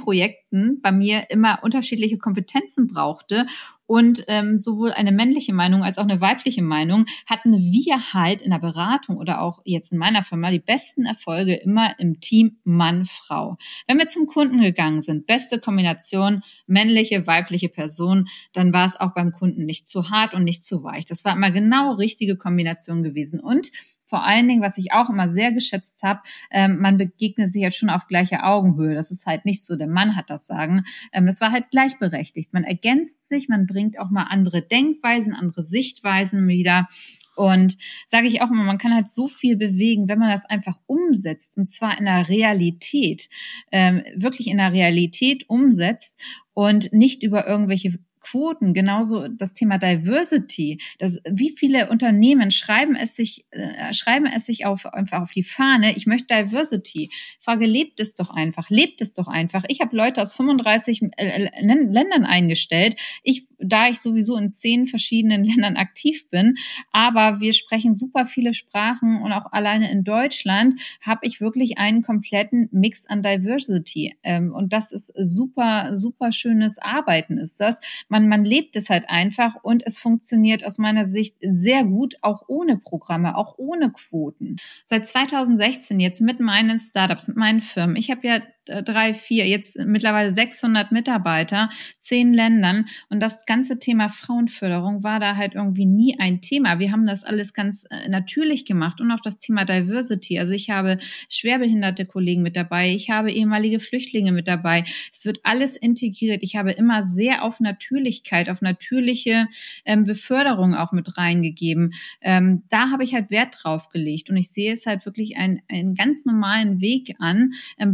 Projekten 0.49 0.81
bei 0.81 0.91
mir 0.91 1.29
immer 1.29 1.59
unterschiedliche 1.63 2.17
Kompetenzen 2.17 2.87
brauchte 2.87 3.45
und 3.85 4.23
ähm, 4.27 4.59
sowohl 4.59 4.91
eine 4.91 5.11
männliche 5.11 5.51
Meinung 5.53 5.83
als 5.83 5.97
auch 5.97 6.03
eine 6.03 6.21
weibliche 6.21 6.61
Meinung, 6.61 7.05
hatten 7.25 7.57
wir 7.57 8.13
halt 8.13 8.41
in 8.41 8.51
der 8.51 8.59
Beratung 8.59 9.17
oder 9.17 9.41
auch 9.41 9.61
jetzt 9.65 9.91
in 9.91 9.97
meiner 9.97 10.23
Firma 10.23 10.51
die 10.51 10.59
besten 10.59 11.05
Erfolge 11.05 11.55
immer 11.55 11.99
im 11.99 12.19
Team 12.19 12.57
Mann-Frau. 12.63 13.57
Wenn 13.87 13.97
wir 13.97 14.07
zum 14.07 14.27
Kunden 14.27 14.61
gegangen 14.61 15.01
sind, 15.01 15.25
beste 15.25 15.59
Kombination 15.59 16.43
männliche, 16.67 17.25
weibliche 17.25 17.69
Person, 17.69 18.27
dann 18.53 18.73
war 18.73 18.85
es 18.85 18.99
auch 18.99 19.13
beim 19.15 19.31
Kunden 19.31 19.65
nicht 19.65 19.87
zu 19.87 20.11
hart 20.11 20.35
und 20.35 20.43
nicht 20.43 20.63
zu 20.63 20.83
weich. 20.83 21.05
Das 21.05 21.25
war 21.25 21.35
immer 21.35 21.49
genau 21.49 21.93
richtige 21.93 22.35
Kombination 22.35 23.01
gewesen. 23.01 23.39
Und 23.39 23.71
vor 24.09 24.23
allen 24.23 24.47
Dingen, 24.47 24.61
was 24.61 24.77
ich 24.77 24.91
auch 24.91 25.09
immer 25.09 25.29
sehr 25.29 25.51
geschätzt 25.51 26.01
habe, 26.03 26.21
ähm, 26.51 26.79
man 26.79 26.97
begegnet 26.97 27.49
sich 27.49 27.61
jetzt 27.61 27.77
schon 27.77 27.91
auf 27.91 28.07
gleicher 28.07 28.45
Augenhöhe. 28.45 28.95
Das 28.95 29.11
ist 29.11 29.25
halt 29.25 29.45
nicht 29.45 29.63
so, 29.63 29.75
der 29.75 29.87
Mann 29.87 30.15
hat 30.15 30.29
das 30.29 30.38
Sagen. 30.45 30.83
Ähm, 31.13 31.25
das 31.25 31.41
war 31.41 31.51
halt 31.51 31.71
gleichberechtigt. 31.71 32.53
Man 32.53 32.63
ergänzt 32.63 33.27
sich, 33.27 33.49
man 33.49 33.65
bringt 33.65 33.99
auch 33.99 34.09
mal 34.09 34.27
andere 34.29 34.61
Denkweisen, 34.61 35.33
andere 35.33 35.63
Sichtweisen 35.63 36.47
wieder. 36.47 36.87
Und 37.35 37.77
sage 38.05 38.27
ich 38.27 38.41
auch 38.41 38.49
immer, 38.49 38.65
man 38.65 38.77
kann 38.77 38.93
halt 38.93 39.07
so 39.07 39.29
viel 39.29 39.55
bewegen, 39.55 40.09
wenn 40.09 40.19
man 40.19 40.29
das 40.29 40.45
einfach 40.45 40.77
umsetzt, 40.87 41.57
und 41.57 41.67
zwar 41.67 41.97
in 41.97 42.03
der 42.03 42.27
Realität, 42.27 43.29
ähm, 43.71 44.03
wirklich 44.13 44.47
in 44.47 44.57
der 44.57 44.73
Realität 44.73 45.49
umsetzt 45.49 46.19
und 46.53 46.91
nicht 46.91 47.23
über 47.23 47.47
irgendwelche 47.47 47.97
Quoten, 48.29 48.73
genauso 48.73 49.27
das 49.27 49.53
Thema 49.53 49.77
Diversity. 49.77 50.79
Das, 50.97 51.17
wie 51.29 51.55
viele 51.57 51.89
Unternehmen 51.89 52.51
schreiben 52.51 52.95
es 52.95 53.15
sich, 53.15 53.45
äh, 53.51 53.93
schreiben 53.93 54.25
es 54.25 54.45
sich 54.45 54.65
auf, 54.65 54.85
einfach 54.85 55.21
auf 55.21 55.31
die 55.31 55.43
Fahne, 55.43 55.95
ich 55.95 56.05
möchte 56.05 56.35
Diversity. 56.35 57.09
Frage, 57.39 57.65
lebt 57.65 57.99
es 57.99 58.15
doch 58.15 58.29
einfach, 58.29 58.69
lebt 58.69 59.01
es 59.01 59.13
doch 59.13 59.27
einfach. 59.27 59.63
Ich 59.67 59.81
habe 59.81 59.95
Leute 59.95 60.21
aus 60.21 60.35
35 60.35 61.01
äh, 61.17 61.49
Ländern 61.61 62.25
eingestellt. 62.25 62.95
Ich, 63.23 63.47
da 63.57 63.87
ich 63.87 63.99
sowieso 63.99 64.37
in 64.37 64.51
zehn 64.51 64.85
verschiedenen 64.85 65.43
Ländern 65.49 65.77
aktiv 65.77 66.29
bin, 66.29 66.55
aber 66.91 67.39
wir 67.41 67.53
sprechen 67.53 67.93
super 67.93 68.25
viele 68.25 68.53
Sprachen 68.53 69.21
und 69.21 69.31
auch 69.31 69.51
alleine 69.51 69.91
in 69.91 70.03
Deutschland 70.03 70.75
habe 71.01 71.21
ich 71.23 71.41
wirklich 71.41 71.77
einen 71.77 72.03
kompletten 72.03 72.69
Mix 72.71 73.05
an 73.07 73.21
Diversity. 73.21 74.15
Ähm, 74.23 74.53
und 74.53 74.71
das 74.73 74.91
ist 74.91 75.11
super, 75.15 75.95
super 75.95 76.31
schönes 76.31 76.77
Arbeiten 76.77 77.37
ist 77.39 77.59
das. 77.59 77.79
Man 78.07 78.18
man, 78.19 78.27
man 78.27 78.45
lebt 78.45 78.75
es 78.75 78.89
halt 78.89 79.09
einfach 79.09 79.55
und 79.63 79.85
es 79.85 79.97
funktioniert 79.97 80.65
aus 80.65 80.77
meiner 80.77 81.05
Sicht 81.05 81.37
sehr 81.41 81.83
gut, 81.83 82.15
auch 82.21 82.43
ohne 82.47 82.77
Programme, 82.77 83.37
auch 83.37 83.55
ohne 83.57 83.91
Quoten. 83.91 84.57
Seit 84.85 85.07
2016 85.07 85.99
jetzt 85.99 86.21
mit 86.21 86.39
meinen 86.39 86.79
Startups, 86.79 87.27
mit 87.27 87.37
meinen 87.37 87.61
Firmen. 87.61 87.95
Ich 87.95 88.11
habe 88.11 88.27
ja 88.27 88.39
drei, 88.65 89.13
vier, 89.13 89.47
jetzt 89.47 89.77
mittlerweile 89.77 90.33
600 90.33 90.91
Mitarbeiter, 90.91 91.69
zehn 91.97 92.33
Ländern. 92.33 92.85
Und 93.09 93.19
das 93.19 93.45
ganze 93.45 93.79
Thema 93.79 94.09
Frauenförderung 94.09 95.03
war 95.03 95.19
da 95.19 95.35
halt 95.35 95.55
irgendwie 95.55 95.85
nie 95.85 96.19
ein 96.19 96.41
Thema. 96.41 96.79
Wir 96.79 96.91
haben 96.91 97.05
das 97.05 97.23
alles 97.23 97.53
ganz 97.53 97.85
äh, 97.89 98.09
natürlich 98.09 98.65
gemacht 98.65 99.01
und 99.01 99.11
auch 99.11 99.19
das 99.19 99.37
Thema 99.37 99.65
Diversity. 99.65 100.39
Also 100.39 100.53
ich 100.53 100.69
habe 100.69 100.97
schwerbehinderte 101.29 102.05
Kollegen 102.05 102.41
mit 102.41 102.55
dabei. 102.55 102.91
Ich 102.91 103.09
habe 103.09 103.31
ehemalige 103.31 103.79
Flüchtlinge 103.79 104.31
mit 104.31 104.47
dabei. 104.47 104.83
Es 105.13 105.25
wird 105.25 105.39
alles 105.43 105.75
integriert. 105.75 106.43
Ich 106.43 106.55
habe 106.55 106.71
immer 106.71 107.03
sehr 107.03 107.43
auf 107.43 107.59
Natürlichkeit, 107.59 108.49
auf 108.49 108.61
natürliche 108.61 109.47
ähm, 109.85 110.03
Beförderung 110.03 110.75
auch 110.75 110.91
mit 110.91 111.17
reingegeben. 111.17 111.93
Ähm, 112.21 112.63
da 112.69 112.91
habe 112.91 113.03
ich 113.03 113.13
halt 113.13 113.31
Wert 113.31 113.55
drauf 113.61 113.89
gelegt 113.89 114.29
und 114.29 114.37
ich 114.37 114.51
sehe 114.51 114.73
es 114.73 114.85
halt 114.85 115.05
wirklich 115.05 115.37
einen, 115.37 115.61
ganz 115.95 116.25
normalen 116.25 116.81
Weg 116.81 117.15
an, 117.19 117.51
ähm, 117.77 117.91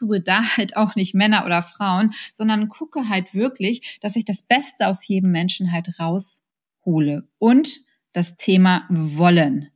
bevorzuge 0.00 0.20
da 0.20 0.42
halt 0.56 0.76
auch 0.76 0.94
nicht 0.96 1.14
Männer 1.14 1.44
oder 1.44 1.62
Frauen, 1.62 2.12
sondern 2.32 2.68
gucke 2.68 3.08
halt 3.08 3.34
wirklich, 3.34 3.98
dass 4.00 4.16
ich 4.16 4.24
das 4.24 4.42
Beste 4.42 4.88
aus 4.88 5.06
jedem 5.06 5.30
Menschen 5.30 5.72
halt 5.72 5.98
raushole 5.98 7.28
und 7.38 7.80
das 8.12 8.36
Thema 8.36 8.86
wollen 8.90 9.70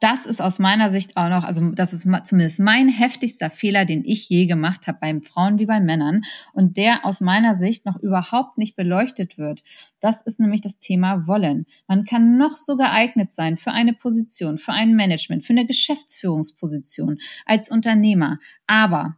das 0.00 0.26
ist 0.26 0.42
aus 0.42 0.58
meiner 0.58 0.90
Sicht 0.90 1.16
auch 1.16 1.30
noch, 1.30 1.44
also 1.44 1.70
das 1.70 1.92
ist 1.92 2.06
zumindest 2.24 2.60
mein 2.60 2.88
heftigster 2.88 3.48
Fehler, 3.48 3.86
den 3.86 4.04
ich 4.04 4.28
je 4.28 4.46
gemacht 4.46 4.86
habe 4.86 4.98
beim 5.00 5.22
Frauen 5.22 5.58
wie 5.58 5.66
bei 5.66 5.80
Männern 5.80 6.22
und 6.52 6.76
der 6.76 7.06
aus 7.06 7.20
meiner 7.20 7.56
Sicht 7.56 7.86
noch 7.86 7.96
überhaupt 7.96 8.58
nicht 8.58 8.76
beleuchtet 8.76 9.38
wird. 9.38 9.62
Das 10.00 10.20
ist 10.20 10.38
nämlich 10.38 10.60
das 10.60 10.78
Thema 10.78 11.26
Wollen. 11.26 11.64
Man 11.88 12.04
kann 12.04 12.36
noch 12.36 12.56
so 12.56 12.76
geeignet 12.76 13.32
sein 13.32 13.56
für 13.56 13.72
eine 13.72 13.94
Position, 13.94 14.58
für 14.58 14.72
ein 14.72 14.94
Management, 14.96 15.44
für 15.44 15.54
eine 15.54 15.66
Geschäftsführungsposition 15.66 17.18
als 17.46 17.70
Unternehmer. 17.70 18.38
Aber 18.66 19.16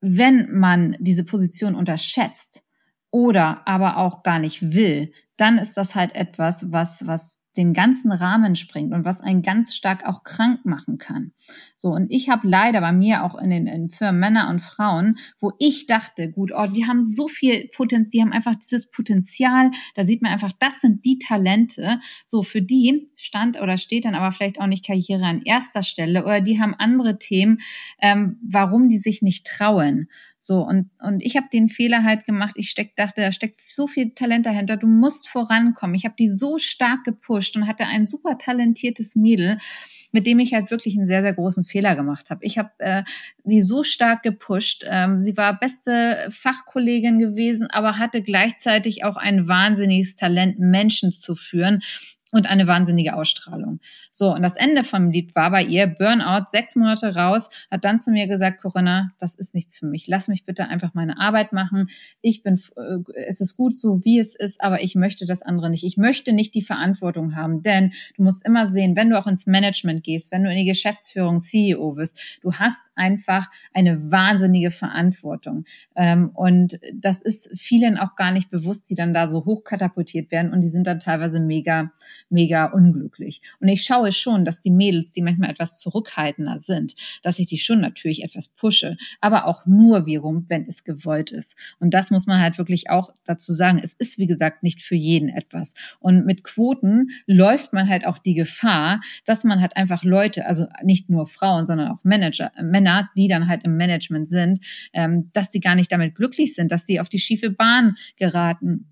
wenn 0.00 0.52
man 0.52 0.96
diese 1.00 1.24
Position 1.24 1.74
unterschätzt 1.74 2.62
oder 3.10 3.66
aber 3.66 3.96
auch 3.96 4.22
gar 4.22 4.38
nicht 4.38 4.74
will, 4.74 5.12
dann 5.36 5.58
ist 5.58 5.76
das 5.76 5.94
halt 5.94 6.14
etwas, 6.14 6.70
was, 6.72 7.06
was 7.06 7.40
den 7.56 7.72
ganzen 7.72 8.12
Rahmen 8.12 8.54
springt 8.56 8.92
und 8.92 9.04
was 9.04 9.20
einen 9.20 9.42
ganz 9.42 9.74
stark 9.74 10.06
auch 10.06 10.22
krank 10.24 10.64
machen 10.64 10.98
kann. 10.98 11.32
So, 11.86 11.92
und 11.92 12.10
ich 12.10 12.28
habe 12.28 12.48
leider 12.48 12.80
bei 12.80 12.90
mir 12.90 13.22
auch 13.22 13.36
in 13.40 13.50
den 13.50 13.68
in 13.68 13.90
Firmen 13.90 14.18
Männer 14.18 14.50
und 14.50 14.58
Frauen, 14.58 15.18
wo 15.38 15.52
ich 15.60 15.86
dachte, 15.86 16.32
gut, 16.32 16.50
oh, 16.52 16.66
die 16.66 16.84
haben 16.88 17.00
so 17.00 17.28
viel 17.28 17.68
Potenzial, 17.68 18.10
die 18.12 18.20
haben 18.22 18.32
einfach 18.32 18.56
dieses 18.56 18.90
Potenzial, 18.90 19.70
da 19.94 20.02
sieht 20.02 20.20
man 20.20 20.32
einfach, 20.32 20.50
das 20.58 20.80
sind 20.80 21.04
die 21.04 21.20
Talente. 21.20 22.00
So, 22.24 22.42
für 22.42 22.60
die 22.60 23.06
stand 23.14 23.62
oder 23.62 23.76
steht 23.76 24.04
dann 24.04 24.16
aber 24.16 24.32
vielleicht 24.32 24.60
auch 24.60 24.66
nicht 24.66 24.84
Karriere 24.84 25.26
an 25.26 25.42
erster 25.44 25.84
Stelle 25.84 26.24
oder 26.24 26.40
die 26.40 26.60
haben 26.60 26.74
andere 26.74 27.20
Themen, 27.20 27.58
ähm, 28.02 28.40
warum 28.42 28.88
die 28.88 28.98
sich 28.98 29.22
nicht 29.22 29.46
trauen. 29.46 30.08
So, 30.40 30.66
und, 30.66 30.90
und 31.00 31.22
ich 31.22 31.36
habe 31.36 31.46
den 31.52 31.68
Fehler 31.68 32.02
halt 32.02 32.24
gemacht, 32.24 32.54
ich 32.56 32.68
steck, 32.68 32.96
dachte, 32.96 33.20
da 33.20 33.30
steckt 33.30 33.60
so 33.68 33.86
viel 33.86 34.10
Talent 34.10 34.46
dahinter, 34.46 34.76
du 34.76 34.88
musst 34.88 35.28
vorankommen. 35.28 35.94
Ich 35.94 36.04
habe 36.04 36.16
die 36.18 36.28
so 36.28 36.58
stark 36.58 37.04
gepusht 37.04 37.56
und 37.56 37.68
hatte 37.68 37.84
ein 37.84 38.06
super 38.06 38.38
talentiertes 38.38 39.14
Mädel, 39.14 39.58
mit 40.12 40.26
dem 40.26 40.38
ich 40.38 40.54
halt 40.54 40.70
wirklich 40.70 40.96
einen 40.96 41.06
sehr, 41.06 41.22
sehr 41.22 41.34
großen 41.34 41.64
Fehler 41.64 41.96
gemacht 41.96 42.30
habe. 42.30 42.44
Ich 42.44 42.58
habe 42.58 42.70
äh, 42.78 43.02
sie 43.44 43.62
so 43.62 43.82
stark 43.82 44.22
gepusht. 44.22 44.84
Ähm, 44.88 45.20
sie 45.20 45.36
war 45.36 45.58
beste 45.58 46.28
Fachkollegin 46.30 47.18
gewesen, 47.18 47.68
aber 47.70 47.98
hatte 47.98 48.22
gleichzeitig 48.22 49.04
auch 49.04 49.16
ein 49.16 49.48
wahnsinniges 49.48 50.14
Talent, 50.14 50.58
Menschen 50.58 51.10
zu 51.10 51.34
führen 51.34 51.82
und 52.32 52.48
eine 52.48 52.66
wahnsinnige 52.66 53.14
Ausstrahlung. 53.14 53.80
So, 54.10 54.34
und 54.34 54.42
das 54.42 54.56
Ende 54.56 54.82
vom 54.82 55.10
Lied 55.10 55.34
war 55.36 55.50
bei 55.50 55.62
ihr 55.62 55.86
Burnout, 55.86 56.46
sechs 56.48 56.74
Monate 56.74 57.14
raus, 57.14 57.48
hat 57.70 57.84
dann 57.84 58.00
zu 58.00 58.10
mir 58.10 58.26
gesagt, 58.26 58.60
Corinna, 58.60 59.12
das 59.18 59.36
ist 59.36 59.54
nichts 59.54 59.78
für 59.78 59.86
mich. 59.86 60.08
Lass 60.08 60.26
mich 60.26 60.44
bitte 60.44 60.68
einfach 60.68 60.92
meine 60.92 61.20
Arbeit 61.20 61.52
machen. 61.52 61.86
Ich 62.22 62.42
bin, 62.42 62.60
äh, 62.76 62.98
es 63.26 63.40
ist 63.40 63.56
gut 63.56 63.78
so, 63.78 64.04
wie 64.04 64.18
es 64.18 64.34
ist, 64.34 64.60
aber 64.60 64.82
ich 64.82 64.96
möchte 64.96 65.24
das 65.24 65.42
andere 65.42 65.70
nicht. 65.70 65.84
Ich 65.84 65.96
möchte 65.96 66.32
nicht 66.32 66.54
die 66.54 66.62
Verantwortung 66.62 67.36
haben, 67.36 67.62
denn 67.62 67.92
du 68.16 68.24
musst 68.24 68.44
immer 68.44 68.66
sehen, 68.66 68.96
wenn 68.96 69.10
du 69.10 69.18
auch 69.18 69.28
ins 69.28 69.46
Management 69.46 70.02
gehst, 70.02 70.32
wenn 70.32 70.42
du 70.42 70.50
in 70.50 70.56
die 70.56 70.64
Geschäftsführung 70.64 71.38
CEO 71.38 71.96
wirst, 71.96 72.40
du 72.42 72.54
hast 72.54 72.84
einfach 72.96 73.48
eine 73.72 74.10
wahnsinnige 74.10 74.72
Verantwortung. 74.72 75.64
Ähm, 75.94 76.30
und 76.34 76.80
das 76.92 77.22
ist 77.22 77.48
vielen 77.54 77.96
auch 77.98 78.16
gar 78.16 78.32
nicht 78.32 78.50
bewusst, 78.50 78.90
die 78.90 78.94
dann 78.94 79.14
da 79.14 79.28
so 79.28 79.44
hochkatapultiert 79.44 80.32
werden 80.32 80.52
und 80.52 80.62
die 80.64 80.68
sind 80.68 80.88
dann 80.88 80.98
teilweise 80.98 81.38
mega 81.38 81.92
mega 82.28 82.66
unglücklich. 82.66 83.40
Und 83.60 83.68
ich 83.68 83.82
schaue 83.82 84.12
schon, 84.12 84.44
dass 84.44 84.60
die 84.60 84.70
Mädels, 84.70 85.12
die 85.12 85.22
manchmal 85.22 85.50
etwas 85.50 85.78
zurückhaltender 85.78 86.58
sind, 86.58 86.94
dass 87.22 87.38
ich 87.38 87.46
die 87.46 87.58
schon 87.58 87.80
natürlich 87.80 88.22
etwas 88.22 88.48
pushe, 88.48 88.96
aber 89.20 89.46
auch 89.46 89.66
nur 89.66 90.06
wiederum, 90.06 90.44
wenn 90.48 90.66
es 90.66 90.84
gewollt 90.84 91.32
ist. 91.32 91.56
Und 91.78 91.94
das 91.94 92.10
muss 92.10 92.26
man 92.26 92.40
halt 92.40 92.58
wirklich 92.58 92.90
auch 92.90 93.10
dazu 93.24 93.52
sagen. 93.52 93.80
Es 93.82 93.92
ist, 93.92 94.18
wie 94.18 94.26
gesagt, 94.26 94.62
nicht 94.62 94.82
für 94.82 94.94
jeden 94.94 95.28
etwas. 95.28 95.74
Und 96.00 96.26
mit 96.26 96.44
Quoten 96.44 97.10
läuft 97.26 97.72
man 97.72 97.88
halt 97.88 98.06
auch 98.06 98.18
die 98.18 98.34
Gefahr, 98.34 99.00
dass 99.24 99.44
man 99.44 99.60
halt 99.60 99.76
einfach 99.76 100.02
Leute, 100.04 100.46
also 100.46 100.66
nicht 100.82 101.10
nur 101.10 101.26
Frauen, 101.26 101.66
sondern 101.66 101.88
auch 101.88 102.02
Manager, 102.04 102.52
Männer, 102.62 103.10
die 103.16 103.28
dann 103.28 103.48
halt 103.48 103.64
im 103.64 103.76
Management 103.76 104.28
sind, 104.28 104.60
ähm, 104.92 105.30
dass 105.32 105.52
sie 105.52 105.60
gar 105.60 105.74
nicht 105.74 105.92
damit 105.92 106.14
glücklich 106.14 106.54
sind, 106.54 106.70
dass 106.70 106.86
sie 106.86 107.00
auf 107.00 107.08
die 107.08 107.18
schiefe 107.18 107.50
Bahn 107.50 107.94
geraten 108.16 108.86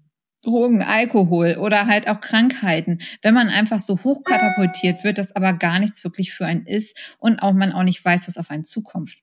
Drogen, 0.45 0.83
Alkohol 0.83 1.57
oder 1.59 1.87
halt 1.87 2.09
auch 2.09 2.21
Krankheiten, 2.21 3.01
wenn 3.23 3.35
man 3.35 3.49
einfach 3.49 3.81
so 3.81 3.99
hochkatapultiert 4.03 5.05
wird, 5.05 5.19
dass 5.19 5.35
aber 5.35 5.53
gar 5.55 5.79
nichts 5.79 6.05
wirklich 6.05 6.33
für 6.33 6.47
einen 6.47 6.67
ist 6.67 7.17
und 7.19 7.41
auch 7.41 7.53
man 7.53 7.73
auch 7.73 7.83
nicht 7.83 8.05
weiß, 8.05 8.29
was 8.29 8.39
auf 8.39 8.51
einen 8.51 8.65
zukommt. 8.65 9.17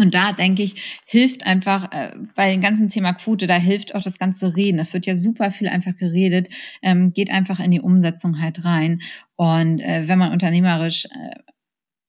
Und 0.00 0.14
da 0.14 0.32
denke 0.32 0.62
ich, 0.62 1.02
hilft 1.04 1.44
einfach 1.44 1.92
äh, 1.92 2.12
bei 2.34 2.50
dem 2.50 2.62
ganzen 2.62 2.88
Thema 2.88 3.12
Quote, 3.12 3.46
da 3.46 3.56
hilft 3.56 3.94
auch 3.94 4.02
das 4.02 4.18
ganze 4.18 4.56
Reden. 4.56 4.78
Es 4.78 4.94
wird 4.94 5.06
ja 5.06 5.14
super 5.14 5.50
viel 5.50 5.68
einfach 5.68 5.94
geredet, 5.94 6.48
ähm, 6.80 7.12
geht 7.12 7.30
einfach 7.30 7.60
in 7.60 7.70
die 7.70 7.82
Umsetzung 7.82 8.40
halt 8.40 8.64
rein. 8.64 9.00
Und 9.36 9.80
äh, 9.80 10.08
wenn 10.08 10.18
man 10.18 10.32
unternehmerisch 10.32 11.04
äh, 11.04 11.34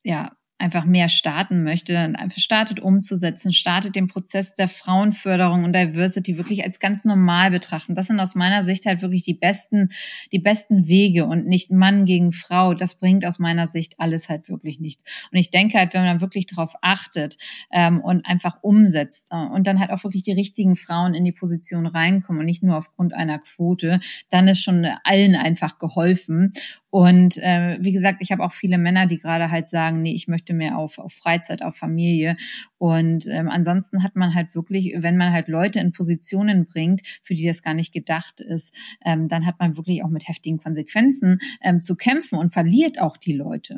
ja 0.04 0.32
einfach 0.62 0.86
mehr 0.86 1.10
starten 1.10 1.64
möchte, 1.64 1.94
dann 1.94 2.16
einfach 2.16 2.40
startet 2.40 2.80
umzusetzen, 2.80 3.52
startet 3.52 3.96
den 3.96 4.08
Prozess 4.08 4.54
der 4.54 4.68
Frauenförderung 4.68 5.64
und 5.64 5.76
Diversity 5.76 6.38
wirklich 6.38 6.64
als 6.64 6.80
ganz 6.80 7.04
normal 7.04 7.52
betrachten. 7.52 7.96
Das 7.96 8.08
sind 8.08 8.20
aus 8.20 8.36
meiner 8.36 8.64
Sicht 8.64 8.86
halt 8.86 9.02
wirklich 9.02 9.24
die 9.24 9.34
besten, 9.34 9.90
die 10.32 10.40
besten 10.40 10.88
Wege 10.88 11.26
und 11.26 11.48
nicht 11.48 11.72
Mann 11.72 12.06
gegen 12.06 12.32
Frau. 12.32 12.74
Das 12.74 12.96
bringt 12.96 13.26
aus 13.26 13.40
meiner 13.40 13.68
Sicht 13.68 13.96
alles 14.00 14.30
halt 14.30 14.48
wirklich 14.50 14.80
nicht. 14.80 15.02
Und 15.32 15.40
ich 15.40 15.50
denke 15.50 15.80
halt, 15.80 15.94
wenn 15.94 16.02
man 16.02 16.10
dann 16.12 16.22
wirklich 16.22 16.46
darauf 16.46 16.76
achtet 16.82 17.38
ähm, 17.72 18.00
und 18.00 18.26
einfach 18.26 18.62
umsetzt 18.62 19.30
äh, 19.32 19.36
und 19.36 19.66
dann 19.66 19.80
halt 19.80 19.90
auch 19.90 20.04
wirklich 20.04 20.24
die 20.24 20.34
richtigen 20.34 20.76
Frauen 20.76 21.16
in 21.16 21.26
die 21.26 21.32
Position 21.32 21.88
reinkommen 21.88 22.42
und 22.42 22.46
nicht 22.46 22.64
nur 22.64 22.78
aufgrund 22.78 23.14
einer 23.14 23.40
Quote, 23.40 24.00
dann 24.30 24.48
ist 24.48 24.62
schon 24.62 24.88
allen 25.04 25.36
einfach 25.36 25.80
geholfen. 25.80 26.52
Und 26.92 27.38
äh, 27.38 27.78
wie 27.80 27.94
gesagt, 27.94 28.18
ich 28.20 28.34
habe 28.34 28.44
auch 28.44 28.52
viele 28.52 28.78
Männer, 28.78 29.08
die 29.08 29.18
gerade 29.18 29.50
halt 29.50 29.70
sagen, 29.70 30.02
nee, 30.02 30.14
ich 30.14 30.28
möchte 30.28 30.51
mehr 30.54 30.78
auf, 30.78 30.98
auf 30.98 31.14
Freizeit, 31.14 31.64
auf 31.64 31.76
Familie. 31.76 32.38
Und 32.78 33.28
ähm, 33.28 33.50
ansonsten 33.50 34.04
hat 34.04 34.16
man 34.16 34.34
halt 34.34 34.56
wirklich, 34.56 34.94
wenn 34.98 35.18
man 35.18 35.32
halt 35.32 35.48
Leute 35.48 35.80
in 35.80 35.92
Positionen 35.92 36.66
bringt, 36.66 37.02
für 37.24 37.34
die 37.34 37.46
das 37.46 37.62
gar 37.62 37.74
nicht 37.74 37.94
gedacht 37.94 38.40
ist, 38.42 38.74
ähm, 39.06 39.28
dann 39.28 39.46
hat 39.46 39.60
man 39.60 39.78
wirklich 39.78 40.04
auch 40.04 40.10
mit 40.10 40.28
heftigen 40.28 40.58
Konsequenzen 40.58 41.40
ähm, 41.62 41.82
zu 41.82 41.96
kämpfen 41.96 42.38
und 42.38 42.54
verliert 42.54 43.00
auch 43.00 43.18
die 43.18 43.34
Leute. 43.34 43.78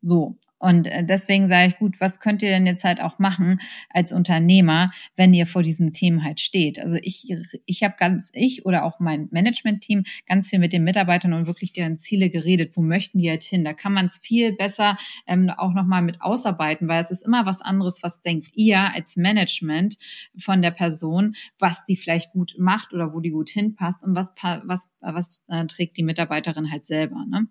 So, 0.00 0.38
und 0.60 0.86
äh, 0.86 1.02
deswegen 1.02 1.48
sage 1.48 1.68
ich, 1.68 1.78
gut, 1.78 2.00
was 2.00 2.20
könnt 2.20 2.42
ihr 2.42 2.50
denn 2.50 2.66
jetzt 2.66 2.84
halt 2.84 3.00
auch 3.00 3.18
machen 3.18 3.60
als 3.88 4.12
Unternehmer, 4.12 4.90
wenn 5.16 5.32
ihr 5.32 5.46
vor 5.46 5.62
diesen 5.62 5.94
Themen 5.94 6.22
halt 6.22 6.38
steht? 6.38 6.78
Also 6.78 6.98
ich, 7.00 7.34
ich 7.64 7.82
habe 7.82 7.94
ganz, 7.98 8.30
ich 8.34 8.66
oder 8.66 8.84
auch 8.84 9.00
mein 9.00 9.28
Management-Team 9.30 10.04
ganz 10.28 10.50
viel 10.50 10.58
mit 10.58 10.74
den 10.74 10.84
Mitarbeitern 10.84 11.32
und 11.32 11.46
wirklich 11.46 11.72
deren 11.72 11.96
Ziele 11.96 12.28
geredet. 12.28 12.76
Wo 12.76 12.82
möchten 12.82 13.18
die 13.18 13.30
halt 13.30 13.42
hin? 13.42 13.64
Da 13.64 13.72
kann 13.72 13.94
man 13.94 14.06
es 14.06 14.18
viel 14.18 14.52
besser 14.54 14.98
ähm, 15.26 15.48
auch 15.48 15.72
nochmal 15.72 16.02
mit 16.02 16.20
ausarbeiten, 16.20 16.88
weil 16.88 17.00
es 17.00 17.10
ist 17.10 17.24
immer 17.24 17.46
was 17.46 17.62
anderes, 17.62 18.02
was 18.02 18.20
denkt 18.20 18.48
ihr 18.54 18.94
als 18.94 19.16
Management 19.16 19.96
von 20.38 20.60
der 20.60 20.72
Person, 20.72 21.36
was 21.58 21.84
die 21.84 21.96
vielleicht 21.96 22.32
gut 22.32 22.56
macht 22.58 22.92
oder 22.92 23.14
wo 23.14 23.20
die 23.20 23.30
gut 23.30 23.48
hinpasst 23.48 24.04
und 24.04 24.14
was, 24.14 24.34
was, 24.64 24.90
was 25.00 25.42
äh, 25.48 25.64
trägt 25.64 25.96
die 25.96 26.02
Mitarbeiterin 26.02 26.70
halt 26.70 26.84
selber. 26.84 27.24
Ne? 27.26 27.46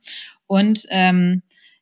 Und 0.46 0.86
ähm, 0.90 1.42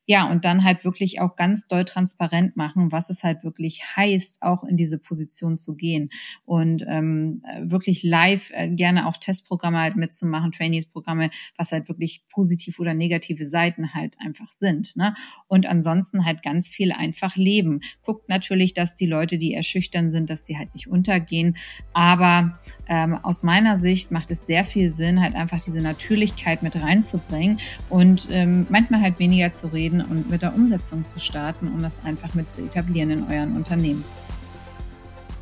ja, 0.09 0.31
und 0.31 0.45
dann 0.45 0.63
halt 0.63 0.85
wirklich 0.85 1.19
auch 1.19 1.35
ganz 1.35 1.67
doll 1.67 1.83
transparent 1.83 2.55
machen, 2.55 2.93
was 2.93 3.09
es 3.09 3.23
halt 3.23 3.43
wirklich 3.43 3.83
heißt, 3.97 4.37
auch 4.41 4.63
in 4.63 4.77
diese 4.77 4.97
Position 4.97 5.57
zu 5.57 5.75
gehen. 5.75 6.09
Und 6.45 6.85
ähm, 6.87 7.43
wirklich 7.59 8.03
live 8.03 8.49
äh, 8.53 8.69
gerne 8.69 9.07
auch 9.07 9.17
Testprogramme 9.17 9.79
halt 9.79 9.97
mitzumachen, 9.97 10.53
Trainingsprogramme, 10.53 11.29
was 11.57 11.73
halt 11.73 11.89
wirklich 11.89 12.23
positiv 12.29 12.79
oder 12.79 12.93
negative 12.93 13.45
Seiten 13.45 13.93
halt 13.93 14.15
einfach 14.19 14.47
sind. 14.47 14.95
Ne? 14.95 15.13
Und 15.47 15.65
ansonsten 15.65 16.23
halt 16.23 16.41
ganz 16.41 16.69
viel 16.69 16.93
einfach 16.93 17.35
leben. 17.35 17.81
Guckt 18.01 18.29
natürlich, 18.29 18.73
dass 18.73 18.95
die 18.95 19.07
Leute, 19.07 19.37
die 19.37 19.53
erschüchtern 19.53 20.09
sind, 20.09 20.29
dass 20.29 20.45
die 20.45 20.57
halt 20.57 20.73
nicht 20.73 20.87
untergehen. 20.87 21.57
Aber 21.91 22.57
ähm, 22.87 23.15
aus 23.23 23.43
meiner 23.43 23.77
Sicht 23.77 24.11
macht 24.11 24.31
es 24.31 24.45
sehr 24.45 24.63
viel 24.63 24.89
Sinn, 24.89 25.21
halt 25.21 25.35
einfach 25.35 25.61
diese 25.61 25.81
Natürlichkeit 25.81 26.63
mit 26.63 26.81
reinzubringen 26.81 27.59
und 27.89 28.29
ähm, 28.31 28.67
manchmal 28.69 29.01
halt 29.01 29.19
weniger 29.19 29.51
zu 29.51 29.67
reden 29.67 29.96
und 30.01 30.29
mit 30.29 30.41
der 30.41 30.55
Umsetzung 30.55 31.07
zu 31.07 31.19
starten, 31.19 31.67
um 31.67 31.81
das 31.81 32.03
einfach 32.03 32.33
mit 32.33 32.49
zu 32.49 32.62
etablieren 32.62 33.10
in 33.10 33.23
euren 33.23 33.55
Unternehmen. 33.55 34.03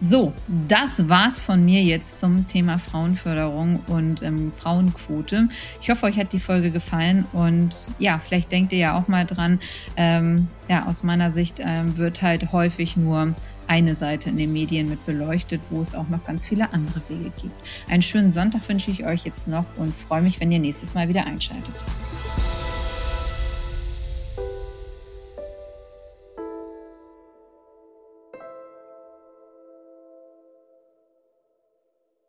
So, 0.02 0.34
das 0.68 1.08
war's 1.08 1.40
von 1.40 1.64
mir 1.64 1.82
jetzt 1.82 2.20
zum 2.20 2.48
Thema 2.48 2.80
Frauenförderung 2.80 3.80
und 3.88 4.22
ähm, 4.22 4.52
Frauenquote. 4.52 5.48
Ich 5.82 5.90
hoffe, 5.90 6.06
euch 6.06 6.18
hat 6.18 6.34
die 6.34 6.40
Folge 6.40 6.70
gefallen 6.70 7.26
und 7.32 7.70
ja, 7.98 8.20
vielleicht 8.20 8.52
denkt 8.52 8.74
ihr 8.74 8.80
ja 8.80 8.98
auch 8.98 9.08
mal 9.08 9.26
dran. 9.26 9.60
Ähm, 9.96 10.48
ja, 10.70 10.86
aus 10.86 11.04
meiner 11.04 11.32
Sicht 11.32 11.60
ähm, 11.60 11.98
wird 11.98 12.22
halt 12.22 12.52
häufig 12.52 12.98
nur 12.98 13.34
eine 13.68 13.96
Seite 13.96 14.30
in 14.30 14.38
den 14.38 14.54
Medien 14.54 14.90
mit 14.90 15.04
beleuchtet, 15.06 15.62
wo 15.70 15.82
es 15.82 15.96
auch 15.96 16.08
noch 16.10 16.24
ganz 16.24 16.46
viele 16.46 16.72
andere 16.72 17.02
Wege 17.10 17.32
gibt. 17.42 17.56
Einen 17.90 18.02
schönen 18.02 18.30
Sonntag 18.30 18.68
wünsche 18.68 18.92
ich 18.92 19.06
euch 19.06 19.24
jetzt 19.24 19.48
noch 19.48 19.66
und 19.78 19.96
freue 19.96 20.22
mich, 20.22 20.40
wenn 20.40 20.52
ihr 20.52 20.60
nächstes 20.60 20.94
Mal 20.94 21.08
wieder 21.08 21.26
einschaltet. 21.26 21.74